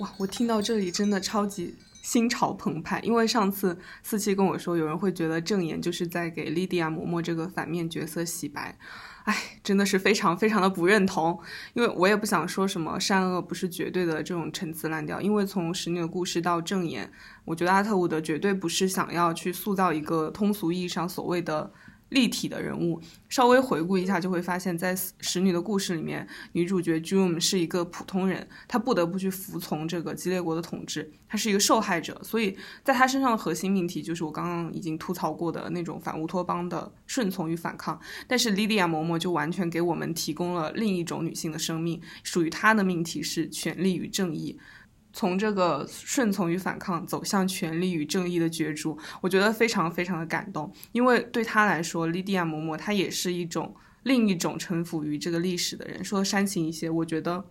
[0.00, 8.78] 哇，我听到这里真的超级心潮澎湃，因为上次四七跟我说，有人会觉得正言就是在给莉迪亚嬷嬷这个反面角色洗白，
[9.24, 11.38] 哎，真的是非常非常的不认同，
[11.74, 17.12] 因为我也不想说什么善恶不是绝对的这种陈词滥调，因为从使女的故事到正言，
[17.44, 21.70] 我觉得阿特伍德绝对不是想要去塑造一个通俗意义上所谓的。
[22.10, 37.98] 立体的人物，稍微回顾一下就会发现，在使女的故事里面，女主角 June 是一个普通人，她不得不去服从这个激烈国的统治，她是一个受害者，所以在她身上的核心命题就是我刚刚已经吐槽过的那种反乌托邦的顺从与反抗。
[38.26, 44.58] 但是莉迪亚嬷嬷就完全给我们提供了另一种女性的生命，属于她的命题是权力与正义。
[45.12, 56.04] 从这个顺从与反抗走向权力与正义的角逐，我觉得非常非常的感动，因为对他来说，莉迪亚嬷嬷她也是一种另一种臣服于这个历史的人。
[56.04, 57.44] 说煽情一些，我觉得，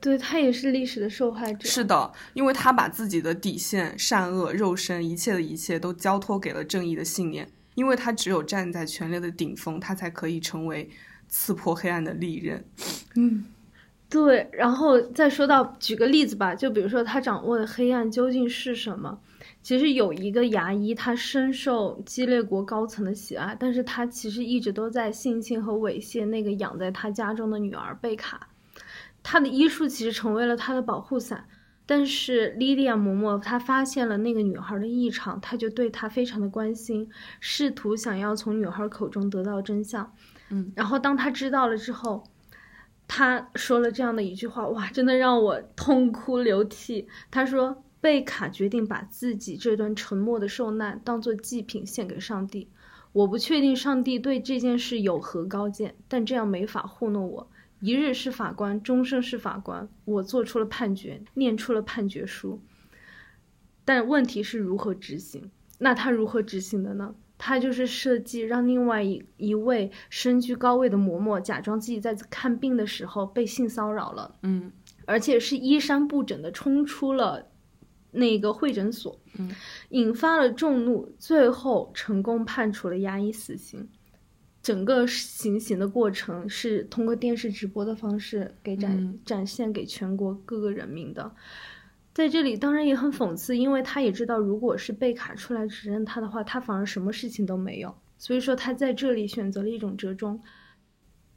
[0.00, 1.66] 对他也是历史的受害者。
[1.66, 10.90] 是的，因为他把自己的底线、善恶、肉身，一切的一切都交托给了正义的信念，因为他只有站在权力的顶峰，他才可以成为
[11.28, 12.64] 刺破黑暗的利刃。
[13.14, 13.46] 嗯。
[14.08, 19.18] 对，然后再说到举个例子吧，就比如说他掌握的黑暗究竟是什么？
[19.62, 28.48] 其实有一个牙医，他深受激烈国高层的喜爱，但是他其实一直都在性侵和猥亵那个养在他家中的女儿贝卡。
[29.24, 31.44] 他的医术其实成为了他的保护伞，
[31.84, 37.08] 但是莉莉亚嬷嬷她发现了那个女孩的异常，她就对她非常的关心，
[37.40, 40.12] 试图想要从女孩口中得到真相。
[40.50, 42.22] 嗯，然后当他知道了之后，
[43.08, 47.08] 他说了这样的一句话，哇，真的让我痛哭流涕。
[47.30, 47.82] 他说。
[47.98, 52.70] 贝卡决定把自己这段沉默的受难当做祭品献给上帝。
[53.12, 57.50] 我不确定上帝对这件事有何高见，但这样没法糊弄我。
[57.80, 59.88] 一日是法官，终生是法官。
[60.04, 62.60] 我做出了判决，念出了判决书。
[63.84, 65.50] 但问题是如何执行？
[65.78, 67.16] 那他如何执行的呢？
[67.38, 74.72] 他就是设计让另外一一位身居高位的嬷嬷假装自己在看病的时候被性骚扰了，嗯，
[75.04, 77.48] 而且是衣衫不整的冲出了。
[78.12, 79.54] 那个会诊所，嗯，
[79.90, 83.86] 引发了众怒，最后成功判处了牙医死刑。
[84.62, 91.30] 整个行刑的过程是通过电视直播的方式给展展现给全国各个人民的。
[92.16, 97.94] 在这里，当然也很讽刺，因为他也知道，如果是贝卡出来指认他的话，他反而什么事情都没有。
[98.16, 100.40] 所以说，他在这里选择了一种折中。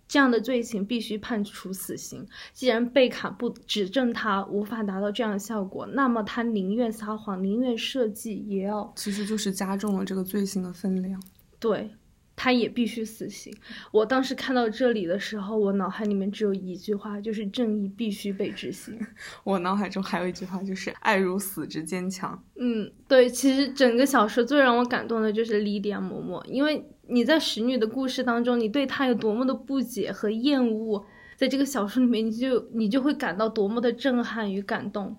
[0.08, 2.26] 这样的罪行必须判处死刑。
[2.54, 11.22] 既然贝卡不指证他无法达到这样的效果，那么他宁愿撒谎，宁愿设计，也要其实就是加重了这个罪行的分量。
[11.60, 11.92] 对。
[12.42, 13.54] 他也必须死刑。
[13.92, 18.98] 我当时看到这里的时候，我脑海里面只有一句话，就是正义必须被执行。
[19.44, 22.42] 我脑海中还有一句话，就是爱如死之坚强。
[22.56, 35.18] 嗯，对，其实整个小说最让我感动的就是莉迪亚嬷嬷，因为你在使女的故事当中，你对她有多么的不解和厌恶，在这个小说里面，你就你就会感到多么的震撼与感动。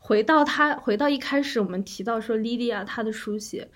[0.00, 3.68] 回到他，回到一开始我们提到说莉迪亚她的书写。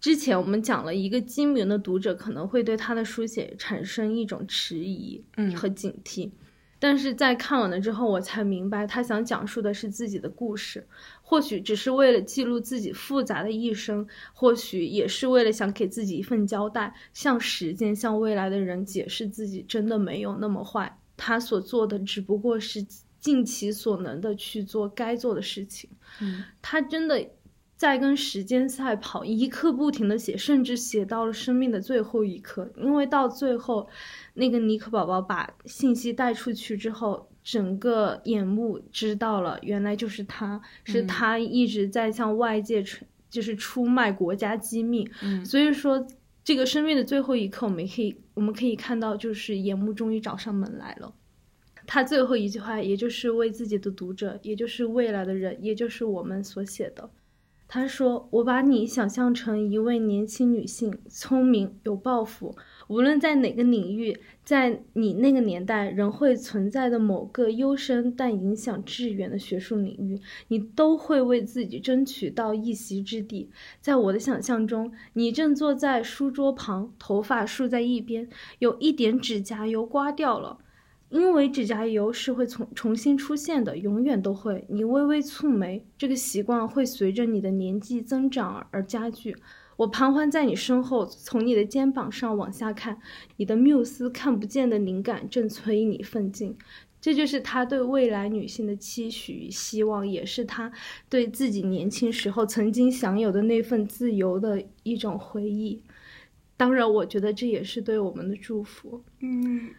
[0.00, 5.22] 之前我们讲了一个精明的读者可能会对他的书写产生一种迟疑
[5.54, 6.30] 和警惕，
[6.78, 10.86] 但是在看完了之后，我才明白他想讲述的是自己的故事，
[11.20, 22.82] 或许只是为了记录自己复杂的一生，或许也是为了想给自己一份交代，向时间、向未来的人解释自己真的没有那么坏，他所做的只不过是
[23.18, 25.90] 尽其所能的去做该做的事情，
[26.22, 26.42] 嗯。
[26.62, 27.22] 他真的。
[27.80, 32.70] 在跟时间赛跑，一刻不停的写，甚至写到了生命的最后一刻。
[32.76, 33.88] 因为到最后，
[34.34, 45.08] 那个尼克宝宝把信息带出去之后，整个眼目知道了，原来就是他，是他一直在向外界出，就是出卖国家机密。
[45.22, 46.06] 嗯，所以说，
[46.44, 51.14] 这个生命的最后一刻，我们可以我们可以看到，就是眼目终于找上门来了。
[51.86, 57.08] 他最后一句话，也就是为自己的读者，也就是未来的人，也就是我们所写的。
[57.72, 62.56] 他说：“我把你想象成一位年轻女性，聪明有抱负。
[62.88, 73.48] 无论在哪个领域，在你那个年代仍会存在的某个幽深但影响致远的学术领域，你都会为自己争取到一席之地。
[73.80, 78.28] 在我的想象中，你正坐在书桌旁，头发梳在一边，
[78.58, 80.58] 有一点指甲油刮掉了。”
[81.10, 84.64] 因为指甲油是会重重新出现的，永远都会。
[84.68, 89.36] 你微微蹙眉，这个习惯会随着你的年纪增长而加剧。
[89.76, 93.00] 我盘桓在你身后，从你的肩膀上往下看，
[93.38, 96.56] 你的缪斯看不见的灵感正催你奋进。
[97.00, 100.70] 这就是他对未来女性的期许与希望，也是他
[101.08, 105.82] 对自己年轻时候曾经享有的那份自由的一种回忆。
[106.56, 109.02] 当然，我觉得这也是对我们的祝福。
[109.20, 109.70] 嗯。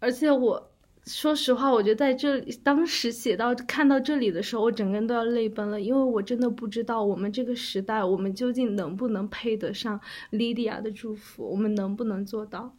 [0.00, 0.72] 而且我
[1.06, 12.74] 说实话，我觉得在这里当时写到看到这里的时候，我整个人都要泪奔了，因为我真的不知道我们这个时代，我们究竟能不能配得上莉迪亚的祝福，我们能不能做到？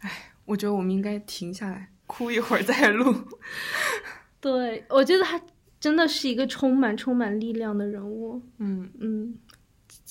[0.00, 3.14] 哎，我觉得我们应该停下来哭一会儿再录。
[4.40, 5.40] 对，我觉得他
[5.80, 8.42] 真的是一个充满充满力量的人物。
[8.58, 9.38] 嗯嗯。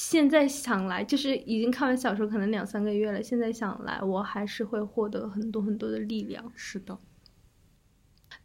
[0.06, 3.24] 现在想来，就是已经看完小说可能两三个月了。
[3.24, 6.52] 现在想来，我还是会获得很多很多的力量。
[6.56, 7.00] 是的，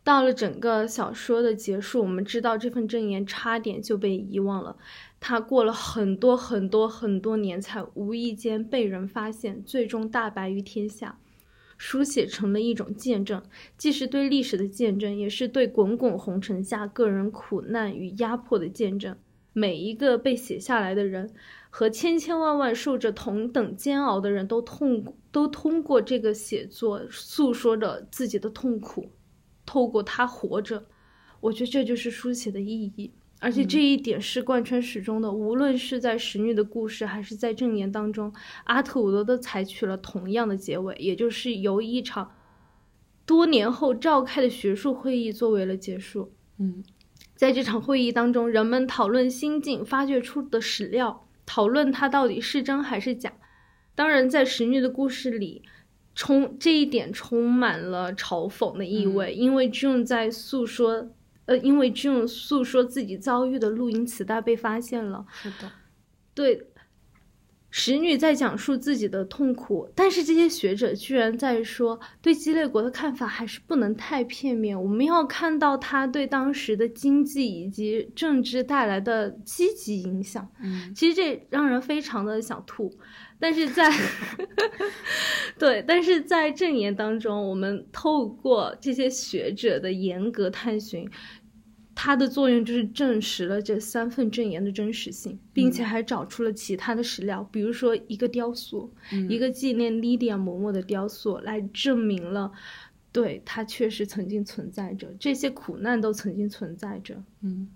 [0.05, 4.77] 到了整个小说的结束，我们知道这份证言差点就被遗忘了。
[5.19, 11.19] 他过了很多很多很多年，才无意间被人发现，最终大白于天下，
[11.77, 13.43] 书写成了一种见证，
[13.77, 19.17] 既是对历史的见证，也是对滚滚红尘下个人苦难与压迫的见证。
[19.59, 21.35] 每一个被写下来的人，
[21.71, 29.11] 和千千万万受着同等煎熬的人都痛，都通过这个写作诉说着自己的痛苦，
[29.67, 30.87] 透过他活着。
[31.41, 33.13] 我觉得这就是书写的意义。
[33.41, 35.31] 而且这一点是贯穿始终的。
[35.31, 38.33] 无论是在《使女的故事》还是在《正言》当中，
[38.65, 42.33] 阿特伍德都采取了同样的结尾，也就是由一场
[43.25, 46.33] 多年后召开的学术会议作为了结束。
[46.59, 46.83] 嗯，
[47.39, 53.33] 在这场会议当中，人们讨论新晋发掘出的史料，讨论它到底是真还是假。
[53.95, 55.63] 当然，在《石女的故事》里。
[56.21, 61.13] 充这一点充满了嘲讽的意味，因为 June 在诉说，
[61.45, 65.25] 呃，因为 June 诉说自己遭遇的录音磁带被发现了。
[65.31, 65.71] 是的，
[66.35, 66.67] 对，
[67.81, 80.51] 使女在讲述自己的痛苦，但是这些学者居然在说，对鸡肋国的看法还是不能太片面，我们要看到他对当时的经济以及政治带来的积极影响。
[80.61, 82.93] 嗯，其实这让人非常的想吐。
[83.41, 83.89] 但是在
[85.57, 91.09] 对，但是在证言当中，我们透过这些学者的严格探寻，
[92.01, 98.95] 它的作用就是证实了这三份证言的真实性，并且还找出了其他的史料，比如说一个雕塑，
[99.29, 102.53] 一个纪念莉迪亚嬷嬷的雕塑，来证明了，
[103.11, 107.25] 对它确实曾经存在着，这些苦难都曾经存在着。
[107.43, 107.69] 嗯，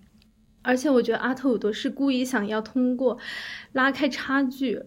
[0.61, 3.17] 而且我觉得阿特伍德是故意想要通过
[3.73, 4.81] 拉开差距。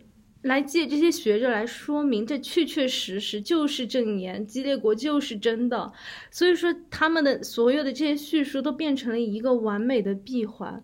[0.47, 5.93] 来借这些学者来说明，这确确实实就是证言，激烈国就是真的。
[6.31, 10.83] 所以说，他们的所有的这些叙述都变成了一个完美的闭环，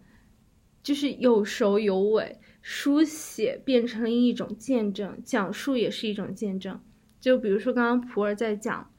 [0.82, 2.38] 就是有首有尾。
[2.60, 6.80] 书写变成了一种见证，讲述也是一种见证。
[7.20, 8.91] 就比如说刚刚普洱在讲。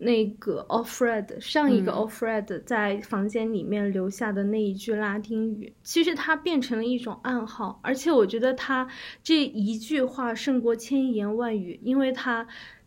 [0.00, 8.88] 那个 Alfred 上一个 Alfred 在房间里面留下的那一句拉丁语，其实它变成了一种暗号，而且我觉得他
[9.24, 12.46] 这一句话胜过千言万语，因为他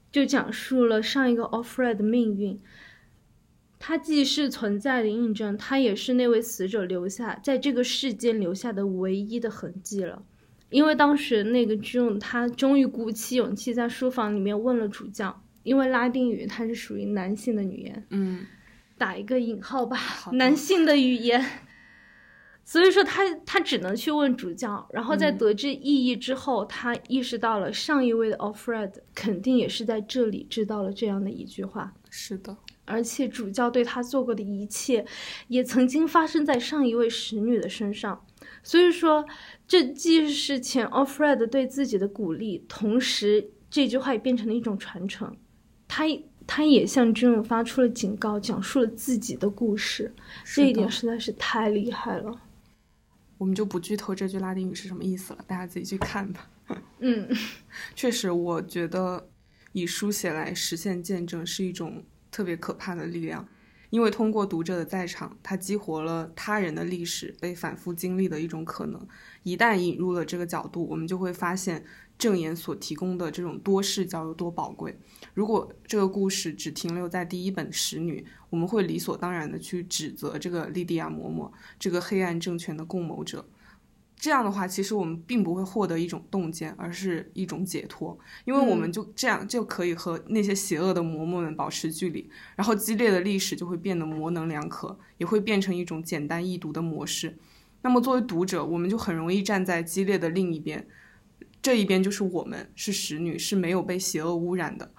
[0.10, 2.60] 就讲述了上一个 Alfred 的命运。
[3.78, 10.24] 它既是存在的印证，它也是那位死者留下在这个世间留下的唯一的痕迹了。
[10.70, 15.41] 因为当时那个 June 他终于鼓起勇气在书房里面问了主教。
[15.64, 18.46] 因为拉丁语它是属于男性的语言，嗯，
[18.98, 19.98] 打一个引号吧，
[20.34, 21.44] 男性的语言，
[22.64, 35.06] 所以说他他只能去问主教，然后在得知意义之后，他意识到了上一位的 Alfred 肯定也是在这里知道了这样的一句话，是的，而且主教对他做过的一切，
[35.48, 38.26] 也曾经发生在上一位使女的身上，
[38.64, 39.26] 所以说
[39.68, 45.36] 这既是前 Alfred 对自己的鼓励，同时这句话也变成了一种传承。
[45.94, 46.06] 他
[46.48, 50.14] 他也向军人发出了警告，讲述了自己的故事，
[50.46, 52.42] 这一点实在是太厉害了。
[53.38, 56.50] 我们就不剧透这句拉丁语是什么意思了，大家自己去看吧。
[57.00, 57.28] 嗯，
[57.94, 59.28] 确实，我觉得
[59.74, 63.46] 以书写来实现见证是一种特别可怕的力量，
[63.90, 69.06] 因为通过读者的在场，它激活了他人的历史被反复经历的一种可能。
[69.44, 71.84] 一旦引入了这个角度，我们就会发现。
[72.18, 74.96] 证言所提供的这种多视角有多宝贵？
[75.34, 83.46] 如果这个故事只停留在第一本《使女》，我们会理所当然的去指责这个莉迪亚嬷嬷，这个黑暗政权的共谋者。
[84.16, 88.16] 这样的话，其实我们并不会获得一种洞见，而是一种解脱，
[88.46, 97.36] 因为我们就这样就可以和那些邪恶的嬷嬷们保持距离，然后激烈的历史就会变得模棱两可，也会变成一种简单易读的模式。
[97.82, 100.86] 那么作为读者，我们就很容易站在激烈的另一边。
[101.60, 104.92] 这一边就是我们是使女，是没有被邪恶污染的。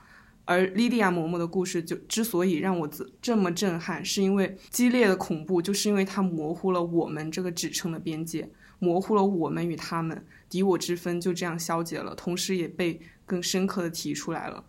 [0.45, 14.65] 而莉迪亚嬷嬷的故事就之所以让我这这么震撼，是因为激烈的恐怖，就是因为它模糊了我们这个指称的边界，模糊了我们与他们敌我之分，就这样消解了，同时也被更深刻的提出来了。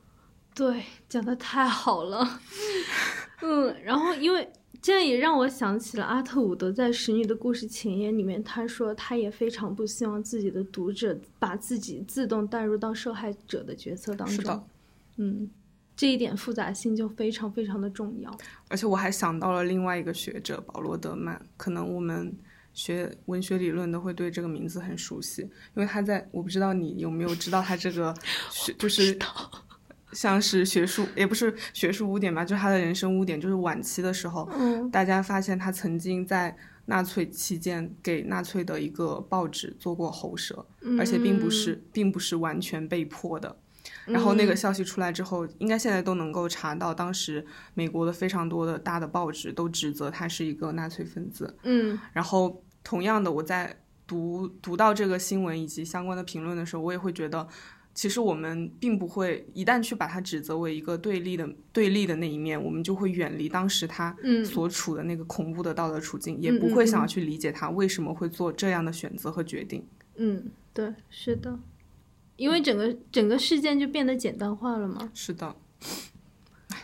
[0.53, 2.41] 对，讲的太好了。
[3.41, 4.49] 嗯，然后因为。
[4.81, 14.35] 这样也让我想起了阿特伍德在《使女的故事》前言里面，他说他也非常不希望自己的读者把自己自动带入到受害者的角色当中。
[14.35, 14.63] 是的，
[15.15, 15.49] 嗯，
[15.95, 18.35] 这一点复杂性就非常非常的重要。
[18.69, 22.35] 而且我还想到了另外一个学者保罗·德曼，可能我们
[22.73, 28.13] 学文学理论都会对这个名字很熟悉，因为他在我不知道你有没有知道他这个
[28.51, 29.17] 学就是。
[30.11, 34.47] 像是学术，也不是学术污点吧，就是他的人生污点，就是晚期的时候，
[34.91, 40.63] 大家发现他曾经在纳粹期间给纳粹的一个报纸做过喉舌，
[40.99, 43.57] 而且并不是，并不是完全被迫的。
[44.05, 51.55] 然后那个消息出来之后，应该现在都能够查到，当时美国的非常多的大的报纸都指责他是一个纳粹分子。
[51.63, 53.75] 嗯，然后同样的，我在
[54.05, 57.47] 读读到这个新闻以及相关的评论的时候，我也会觉得。
[57.95, 69.85] 其实我们并不会一旦去把它指责为一个对立的对立的那一面，我们就会远离当时他所处的那个恐怖的道德处境，也不会想要去理解他为什么会做这样的选择和决定。
[70.15, 70.43] 嗯，
[70.73, 71.59] 对，是的，
[72.35, 75.11] 因为整个整个事件就变得简单化了嘛。
[75.13, 75.55] 是的，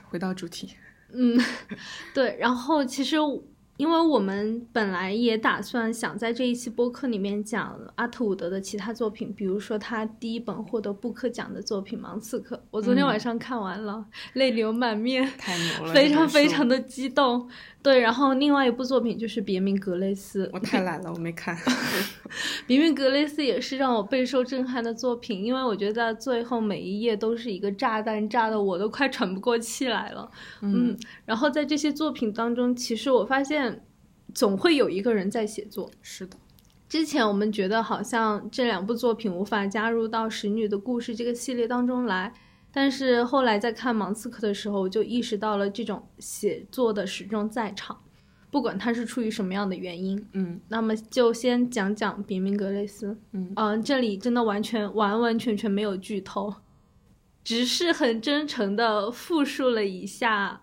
[0.09, 0.75] 回到主题。
[1.11, 1.39] 嗯，
[2.13, 3.15] 对，然后其实。
[3.79, 17.49] 因为我们本来也打算想在这一期播客里面讲阿特伍德的其他作品，比如说他第一本获得布克奖的作品《盲刺客》，我昨天晚上看完了，泪流满面，太牛了， 非常非常的激动。
[17.81, 21.57] 对，然后另外一部作品就是《别名格雷斯》，我太懒了，我没看。
[22.67, 30.29] 别名格雷斯也是让我备受震撼的作品，因为我觉得最后每一页都是一个炸弹，炸的我都快喘不过气来了。
[30.61, 33.68] 嗯，然后在这些作品当中，其实我发现
[34.33, 35.89] 总会有一个人在写作。
[36.01, 36.37] 是的，
[36.87, 42.33] 之前我们觉得好像这两部作品无法加入到《使女的故事》这个系列当中来。
[42.71, 47.99] 但是后来在看《芒刺客》的时候，我就意识到了这种写作的始终在场，
[48.51, 50.23] 不管他是出于什么样的原因。
[50.33, 53.17] 嗯，那么就先讲讲别名格雷斯。
[53.31, 56.53] 嗯嗯，这里真的完全完完全全没有剧透，
[57.43, 60.61] 只是很真诚的复述了一下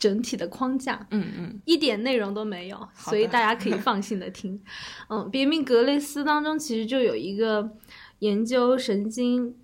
[0.00, 1.06] 整体的框架。
[1.12, 4.60] 嗯嗯，一点内容都没有，所以大家可以放心的听。
[5.08, 7.76] 嗯，别名格雷斯当中其实就有一个
[8.18, 9.54] 研究神经。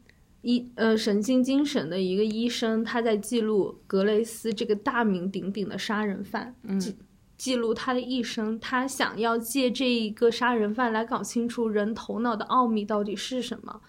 [0.43, 6.95] 医呃神经精神的一个医生，他在记录格雷斯这个大名鼎鼎的杀人犯，记
[7.37, 8.57] 记录他的一生。
[8.61, 13.80] 他想要借这一个杀人犯来搞清楚人头脑的奥秘到底是什么。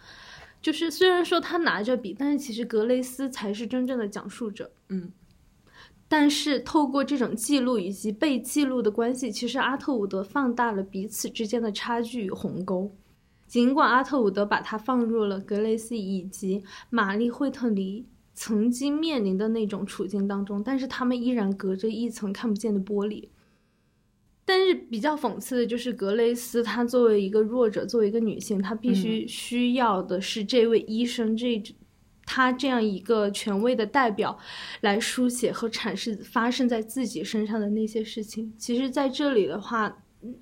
[0.59, 4.71] 就是虽然说他拿着笔，但是其实格雷斯才是真正的讲述者。
[4.89, 5.11] 嗯，
[6.09, 12.95] 但是透过这种记录以及被记录的关系，其实阿特伍德放大了彼此之间的差距与鸿沟。
[13.45, 23.29] 尽管阿特伍德把它放入了格雷斯以及玛丽惠特尼曾经面临的那种处境当中，但是他们依然隔着一层看不见的玻璃。
[24.45, 31.61] 但是比较讽刺的就是，格雷斯她作为一个弱者，作为一个女性，她必须需要的是这位医生这
[32.27, 34.37] 他这样一个权威的代表
[34.81, 38.53] 来书写和阐释发生在自己身上的那些事情。
[38.55, 39.97] 其实，在这里的话。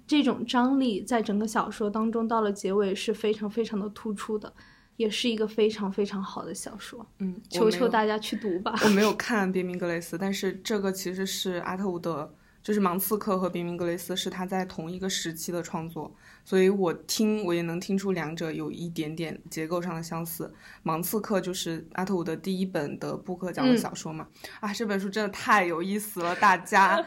[0.07, 4.51] 这种张力在整个小说当中，到了结尾是非常非常的突出的，
[4.95, 7.05] 也是一个非常非常好的小说。
[7.19, 8.73] 嗯，求求大家去读吧。
[8.85, 12.33] 我没有看《别名格雷斯》，但是这个其实是阿特伍德，
[12.65, 16.11] 就是《芒刺客》和《别名格雷斯》是他在同一个时期的创作。
[16.43, 20.51] 所以我听我也能听出两者有一点点结构上的相似。
[20.83, 24.27] 盲刺客就是阿特伍德第一本的布克奖的小说嘛？
[24.61, 26.99] 啊，这本书真的太有意思了，大家，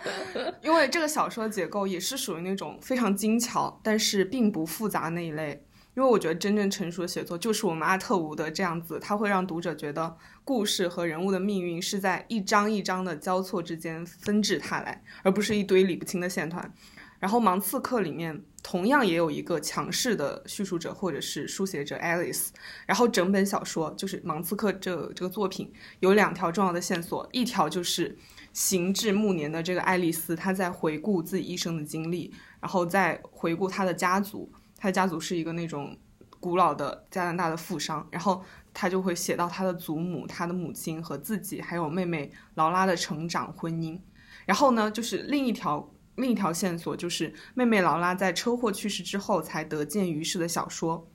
[0.63, 5.65] 因为这个小说结构也是属于那种非常精巧，但是并不复杂那一类。
[5.99, 16.73] 因为我觉得真正成熟的写作就是我们阿特伍德这样子，他会让读者觉得故事和人物的命运是在一章一章的交错之间纷至沓来，而不是一堆理不清的线团。
[17.19, 18.41] 然后盲刺客里面。
[18.61, 22.49] 同样也有一个强势的叙述者或者是书写者 Alice，
[22.85, 28.19] 然后整本小说就是《芒刺客》这这个作品有两条重要的线索，一条就是
[28.53, 32.31] 行至暮年的这个爱丽丝，她在回顾自己一生的经历，
[32.61, 35.95] 然后再回顾她的家族，他的家族是一个那种
[36.41, 44.01] 古老的加拿大的富商，然后他就会写到他的祖母、他的母亲和自己还有妹妹劳拉的成长、婚姻，
[44.47, 45.93] 然后呢就是另一条。
[46.19, 51.09] 另一条线索就是妹妹劳拉在车祸去世之后才得见于世的小说，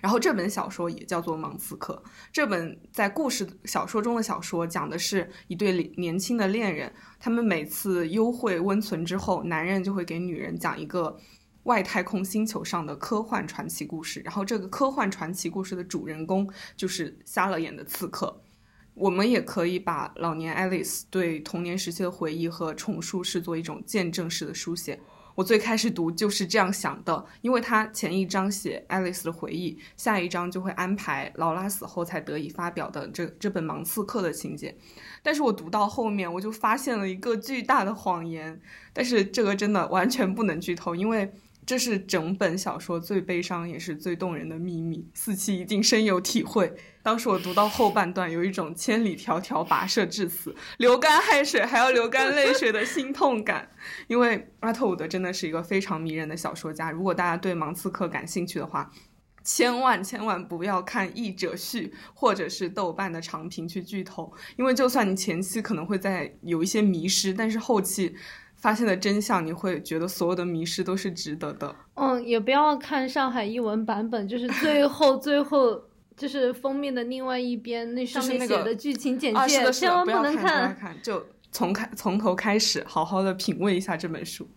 [0.00, 2.02] 然后这本小说也叫做《芒刺客》。
[2.32, 11.16] 这本在故事小说中的小说讲的是一对年轻的恋人，他们每次幽会温存之后，男人就会给女人讲一个
[11.64, 18.40] 外太空星球上的科幻传奇故事，然后这个科幻传奇故事的主人公就是瞎了眼的刺客。
[18.94, 25.00] 我们也可以把老年 Alice 对童年时期的回忆和重述视作一种见证式的书写。
[25.34, 34.76] 我最开始读就是这样想的，因为他前一章写 Alice 的回忆，下一章就会安排劳拉死后才得以发表的这这本盲刺客的情节。
[35.24, 38.60] 但是我读到后面，我就发现了一个巨大的谎言。
[38.92, 41.32] 但是这个真的完全不能剧透，因为。
[41.66, 46.72] 这是整本小说最悲伤也是最动人的秘密，四七一定深有体会。
[47.02, 53.70] 当时我读到后半段，有一种千里迢迢跋涉至此，流干汗水还要流干泪水的心痛感。
[54.08, 56.90] 因为阿特伍德真的是一个非常迷人的小说家。
[56.90, 58.90] 如果大家对芒刺客感兴趣的话，
[59.42, 68.14] 千万千万不要看译者序或者是豆瓣的长评去剧透，因为就算你前期可能会在有一些迷失，但是后期。
[68.64, 71.76] 发现的真相，你会觉得所有的迷失都是值得的。
[71.96, 75.78] 嗯，也不要看上海译文版本，就是最后 最后
[76.16, 84.48] 就是封面的另外一边，那上面写的剧情简介，千万不能看，看，就从开从头开始，好好的品味一下这本书。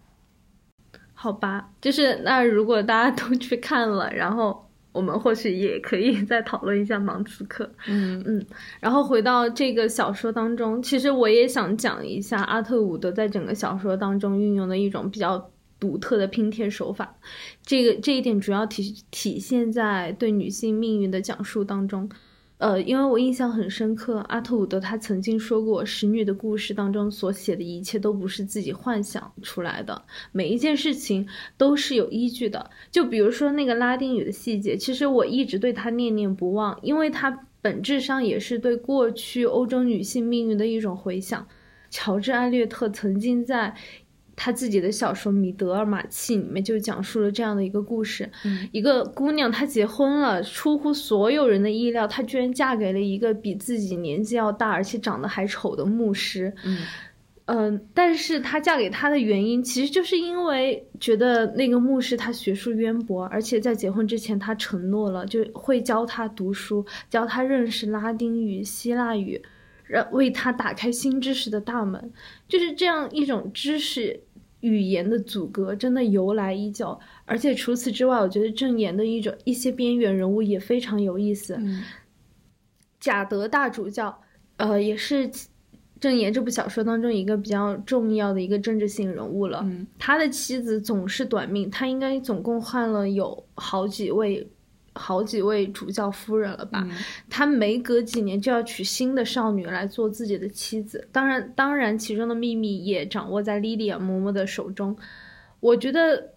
[1.14, 4.67] 好吧，就是那如果大家都去看了，然后
[4.98, 7.70] 我们或许也可以 再讨论一下芒刺客。
[7.88, 8.44] 嗯嗯，
[8.80, 17.16] 然后回到这个小说当中，其实我也想讲一下阿特伍德在整个小说当中运用的一种比较独特的拼贴手法。
[17.64, 22.10] 这个这一点主要体体现在对女性命运的讲述当中。
[22.58, 30.02] 呃，因为我印象很深刻，阿特伍德他曾经说过，使女的故事当中所写的一切都不是自己幻想出来的，
[30.32, 32.72] 每一件事情都是有依据的。
[32.90, 41.48] 就比如说那个拉丁语的细节，其实我一直对他念念不忘，因为它本质上也是对过去欧洲女性命运的一种回想。
[41.90, 43.74] 乔治·艾略特曾经在
[44.38, 56.54] 他自己的小说《米德尔马契》里面就讲述了这样的一个故事：嗯一个姑娘她结婚了，出乎所有人的意料，她居然嫁给了一个比自己年纪要大而且长得还丑的牧师。
[56.64, 56.78] 嗯
[57.50, 69.42] 嗯，但是她嫁给他的原因，其实就是因为觉得那个牧师他学术渊博，而且在结婚之前他承诺了，就会教他读书，教他认识拉丁语、希腊语，
[69.86, 72.12] 让为他打开新知识的大门。
[72.50, 74.20] 就是这样一种知识
[74.68, 77.00] 语言的阻隔，真的由来已久。
[77.26, 81.56] 而且除此之外，我觉得郑言的一种一些边缘人物也非常有意思。
[81.60, 81.84] 嗯
[83.00, 84.22] 贾德大主教，
[84.58, 85.30] 呃，也是
[86.00, 89.62] 《郑言》这部小说当中一个比较重要的一个政治性人物了。
[89.64, 94.50] 嗯他的妻子总是短命，他应该总共换了有好几位、
[94.98, 96.84] 好几位主教夫人了吧？
[96.90, 96.92] 嗯
[97.30, 101.08] 他每隔几年就要娶新的少女来做自己的妻子。
[101.12, 104.98] 当然，当然，其中的秘密也掌握在莉莉亚嬷嬷的手中。
[105.60, 106.34] 我觉得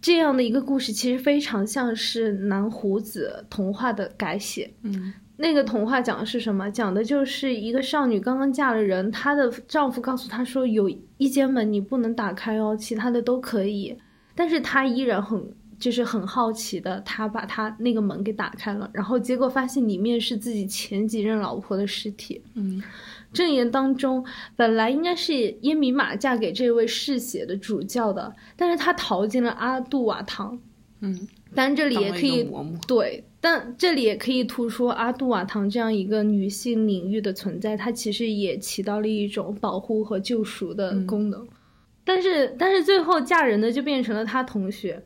[0.00, 4.72] 这样的一个故事其实非常像是南胡子童话的改写。
[4.82, 6.70] 嗯那个童话讲的是什么？
[6.70, 13.98] 讲的就是一个少女刚刚嫁了人，她的丈夫告诉她说有一间门你不能打开哦，其他的都可以。
[14.36, 15.42] 但是她依然很
[15.82, 22.40] 就是很好奇的，他把他那个门给打开了，然后结果发现里面是自己前几任老婆的尸体。
[22.54, 22.80] 嗯
[23.32, 24.24] 证言当中
[24.54, 30.56] 本来应该是耶米玛嫁给这位嗜血的主教的，但是他逃进了阿杜瓦堂。
[31.00, 32.48] 嗯，但这里也可以
[32.86, 41.44] 对，但这里也可以突出阿杜瓦堂这样一个女性领域的存在，它其实也起到了一种保护和救赎的功能。
[42.04, 45.02] 但是，但是最后嫁人的就变成了她同学，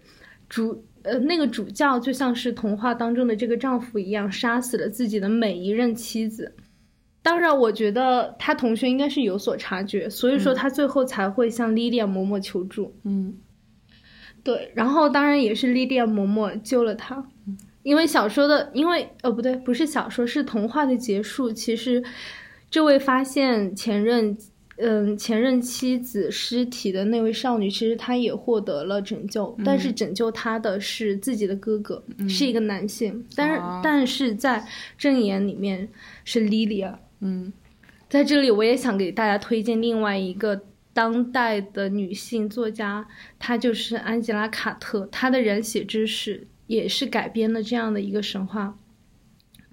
[0.49, 6.55] 主呃那个主教就像是童话当中的这个丈夫一样，杀死了自己的每一任妻子。
[7.23, 12.95] 当然，我觉得他同学应该是有所察觉，所以说他最后才会向莉莉亚嬷嬷求助。
[13.03, 13.39] 嗯
[14.45, 17.27] 对，然后当然也是莉莉亚嬷嬷救了他，
[17.83, 21.51] 因为小说的，因为呃不对，不是小说，是童话的结束。
[21.51, 22.05] 其实，
[22.71, 24.39] 这位发现前任
[24.79, 34.67] 嗯前任妻子尸体的那位少女，其实她也获得了拯救，但是拯救她的是自己的哥哥，是一个男性，但是、啊但是在
[34.99, 35.89] 正言里面
[36.25, 36.99] 是莉莉亚。
[37.21, 37.53] 嗯
[38.09, 40.63] 在这里，我也想给大家推荐另外一个
[40.93, 43.07] 当代的女性作家，
[43.39, 48.79] 她就是安吉拉·卡特，她的《人血之史》也是改编了这样的一个神话。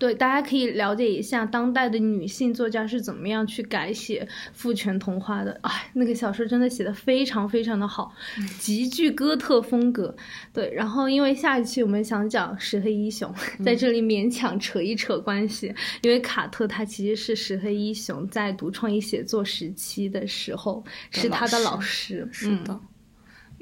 [0.03, 5.57] 对，大家可以了解一下当代的女性作家是怎么样去改写父权童话的。
[5.61, 8.13] 哎，那个小说真的写的非常非常的好，
[8.59, 10.13] 极具哥特风格。
[10.51, 13.33] 对，然后因为下一期我们想讲石黑一雄，
[13.63, 22.27] 在这里勉强扯一扯关系，因为卡特他其实是石黑一雄在读创意写作时期的时候是他的老师。
[22.29, 22.77] 是的。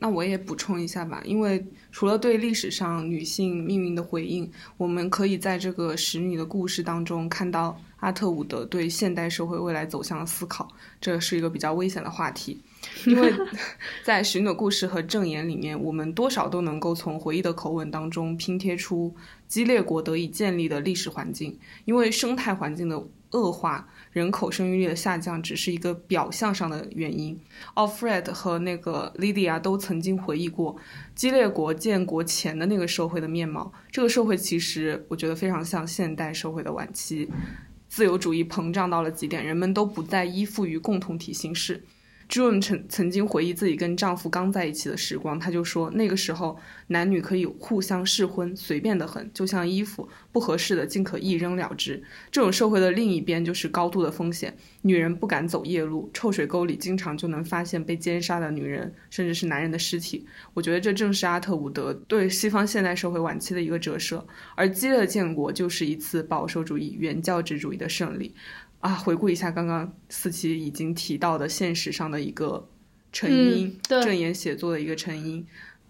[0.04, 10.68] 那我也补充一下吧，因为除了对历史上女性命运的回应，我们可以在这个使女的故事当中看到阿特伍德对现代社会未来走向的思考，
[10.99, 12.60] 这是一个比较危险的话题，
[13.06, 13.32] 因为
[14.04, 19.16] 在使女的故事和证言里面，我们多少都能够从回忆的口吻当中拼贴出
[19.47, 23.88] 激烈国得以建立的历史环境，因为生态环境的恶化。
[24.12, 27.39] 人口生育率的下降只是一个表象上的原因。
[27.76, 30.76] Alfred 和那个 Lydia 都曾经回忆过
[31.16, 33.72] 激烈国建国前的那个社会的面貌。
[33.89, 37.30] 这个社会其实我觉得非常像现代社会的晚期，
[37.88, 41.84] 自由主义膨胀到了极点，人们都不再依附于共同体形式。
[42.32, 46.58] June 曾曾经回忆自己跟丈夫刚在一起的时光，她就说那个时候
[46.88, 52.02] 男女可以互相试婚，随便的很，就像衣服不合适的尽可一扔了之。
[52.32, 60.26] 这种社会的另一边就是高度的风险，女人不敢走夜路，臭水沟里经常就能发现被奸杀的女人，甚至是男人的尸体。
[60.54, 64.26] 我觉得这正是阿特伍德对西方现代社会晚期的一个折射，
[64.56, 68.34] 而激烈的建国就是一次保守主义、原教旨主义的胜利。
[68.82, 72.68] 啊，回顾一下刚刚四期已经提到的现实上的一个
[73.12, 75.46] 成因，正言写作的一个成因，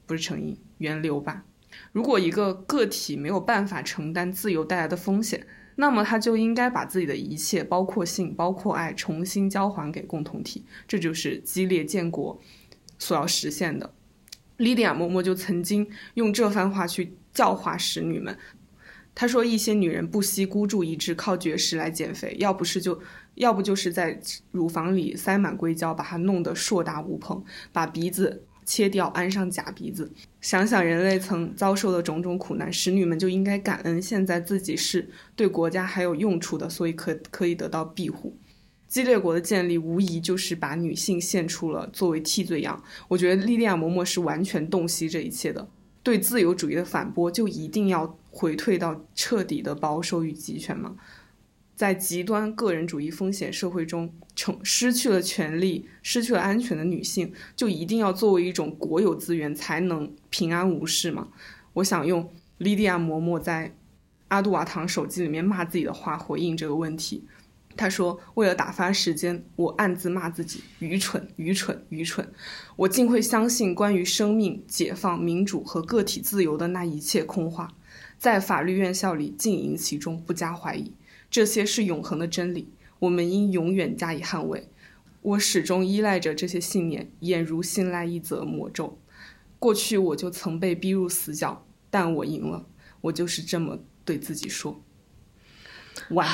[0.06, 1.46] 不是成因，源流吧。
[1.94, 10.66] 如果一个个体没有办法承担自由带来的风险，那么他就应该把自己的一切，包括性，包括爱，重新交还给共同体。
[10.86, 12.42] 这就是激烈建国
[13.00, 13.94] 所要实现的。
[14.58, 18.38] 莉迪亚·嬷嬷就曾经用这番话去教化使女们。
[19.14, 23.00] 他说：“一些女人不惜孤注一掷，靠绝食来减肥，要不是就，
[23.36, 24.20] 要不就是在
[24.52, 27.44] 乳房里塞满硅胶，把它弄得硕大无朋，
[27.74, 30.12] 把鼻子切掉，安上假鼻子。
[30.40, 38.38] 想想人类曾遭受的种种苦难，使女们就应该感恩，现在自己是对国家还有用处的，所以可可以得到庇护。
[38.88, 42.82] 激烈国的建立，无疑就是把女性献出了作为替罪羊。
[43.08, 45.68] 我觉得莉莉亚·嬷嬷是完全洞悉这一切的。”
[46.04, 50.96] 对自由主义的反驳，就一定要回退到彻底的保守与集权吗？
[51.76, 61.30] 在极端个人主义风险社会中，成失去了权利、失去了安全的女性，就一定要作为一种国有资源才能平安无事吗？
[61.74, 63.70] 我想用莉迪亚·嬷嬷在
[64.28, 67.24] 《阿杜瓦唐手机》里面骂自己的话回应这个问题。
[67.78, 72.32] 他说：“为了打发时间，我暗自骂自己愚蠢、愚蠢、愚蠢。
[72.76, 77.74] 我竟会相信关于生命、解放、民主和个体自由的那一切空话，
[78.18, 80.94] 在法律院校里浸淫其中，不加怀疑。
[81.30, 84.70] 这些是永恒的真理，我们应永远加以捍卫。
[85.22, 89.00] 我始终依赖着这些信念，俨如信赖一则魔咒。
[89.60, 92.68] 过去我就曾被逼入死角，但我赢了。
[93.02, 94.84] 我就是这么对自己说。”
[96.12, 96.28] 完。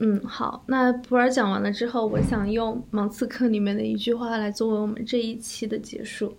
[0.00, 6.32] 嗯，好，那普洱讲完了之后，我想用《芒刺客》里面的一句话来作为我们这一期的结束：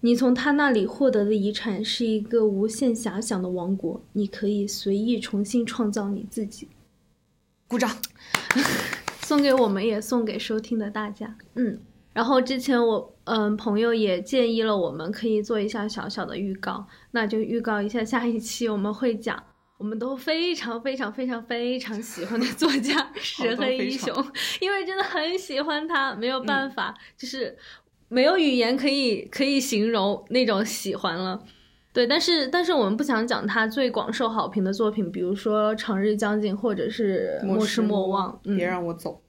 [0.00, 6.68] 你从他那里获得的遗产是一个无限遐想的王国，你可以随意重新创造你自己。
[7.66, 7.90] 鼓掌，
[9.22, 11.36] 送给我们，也送给收听的大家。
[11.54, 11.76] 嗯，
[12.12, 19.42] 然后之前我嗯朋友也建议了，我们可以做一下小小的预告，那就预告一下下一期我们会讲。
[19.82, 24.14] 我们都非常非常非常非常喜欢的作家 石黑一雄，
[24.60, 27.58] 因为真的很喜欢他，没有办法，就是
[28.08, 31.42] 没有语言可以可以形容那种喜欢了。
[31.92, 38.40] 对，但是但是我们不想讲他最广受好评的作品，比如说《长日将近》或者是《莫失莫忘》。
[38.56, 39.20] 别让我走。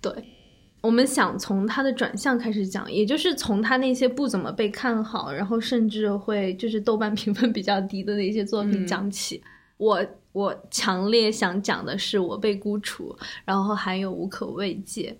[0.00, 0.10] 对，
[0.80, 9.42] 我们想从他的转向开始讲，也就是从他那些不怎么被看好，然后甚至会就是豆瓣评分比较低的那些作品讲起。
[9.78, 15.16] 我我强烈想讲的是我被孤处，然后还有无可慰藉，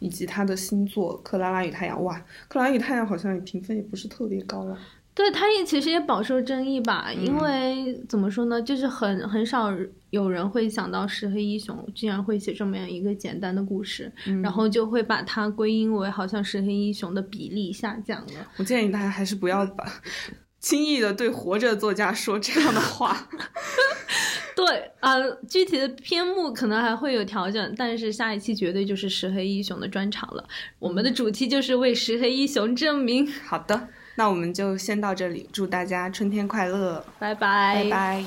[0.00, 1.96] 以及他的新作《克拉拉与太阳》。
[2.02, 4.76] 哇，克拉拉与太阳好像评分也不是特别高啊。
[5.12, 9.68] 对，他也其实也饱受争议吧，因为怎么说呢，就是很很少
[10.10, 14.10] 有人会想到石黑一雄竟然会写这么样一个简单的故事，
[14.42, 18.48] 然后就会把它归因为好像石黑一雄的比例下降了。
[18.56, 19.84] 我建议大家还是不要把。
[20.60, 23.28] 轻易的对活着作家说这样的话，
[24.54, 25.14] 对啊，
[25.48, 30.46] 具体的篇目可能还会有调整，但是下一期绝对就是石黑一雄的专场了。
[30.78, 33.26] 我们的主题就是为石黑一雄证明。
[33.46, 38.24] 好的，那我们就先到这里，祝大家春天快乐，拜拜，拜拜。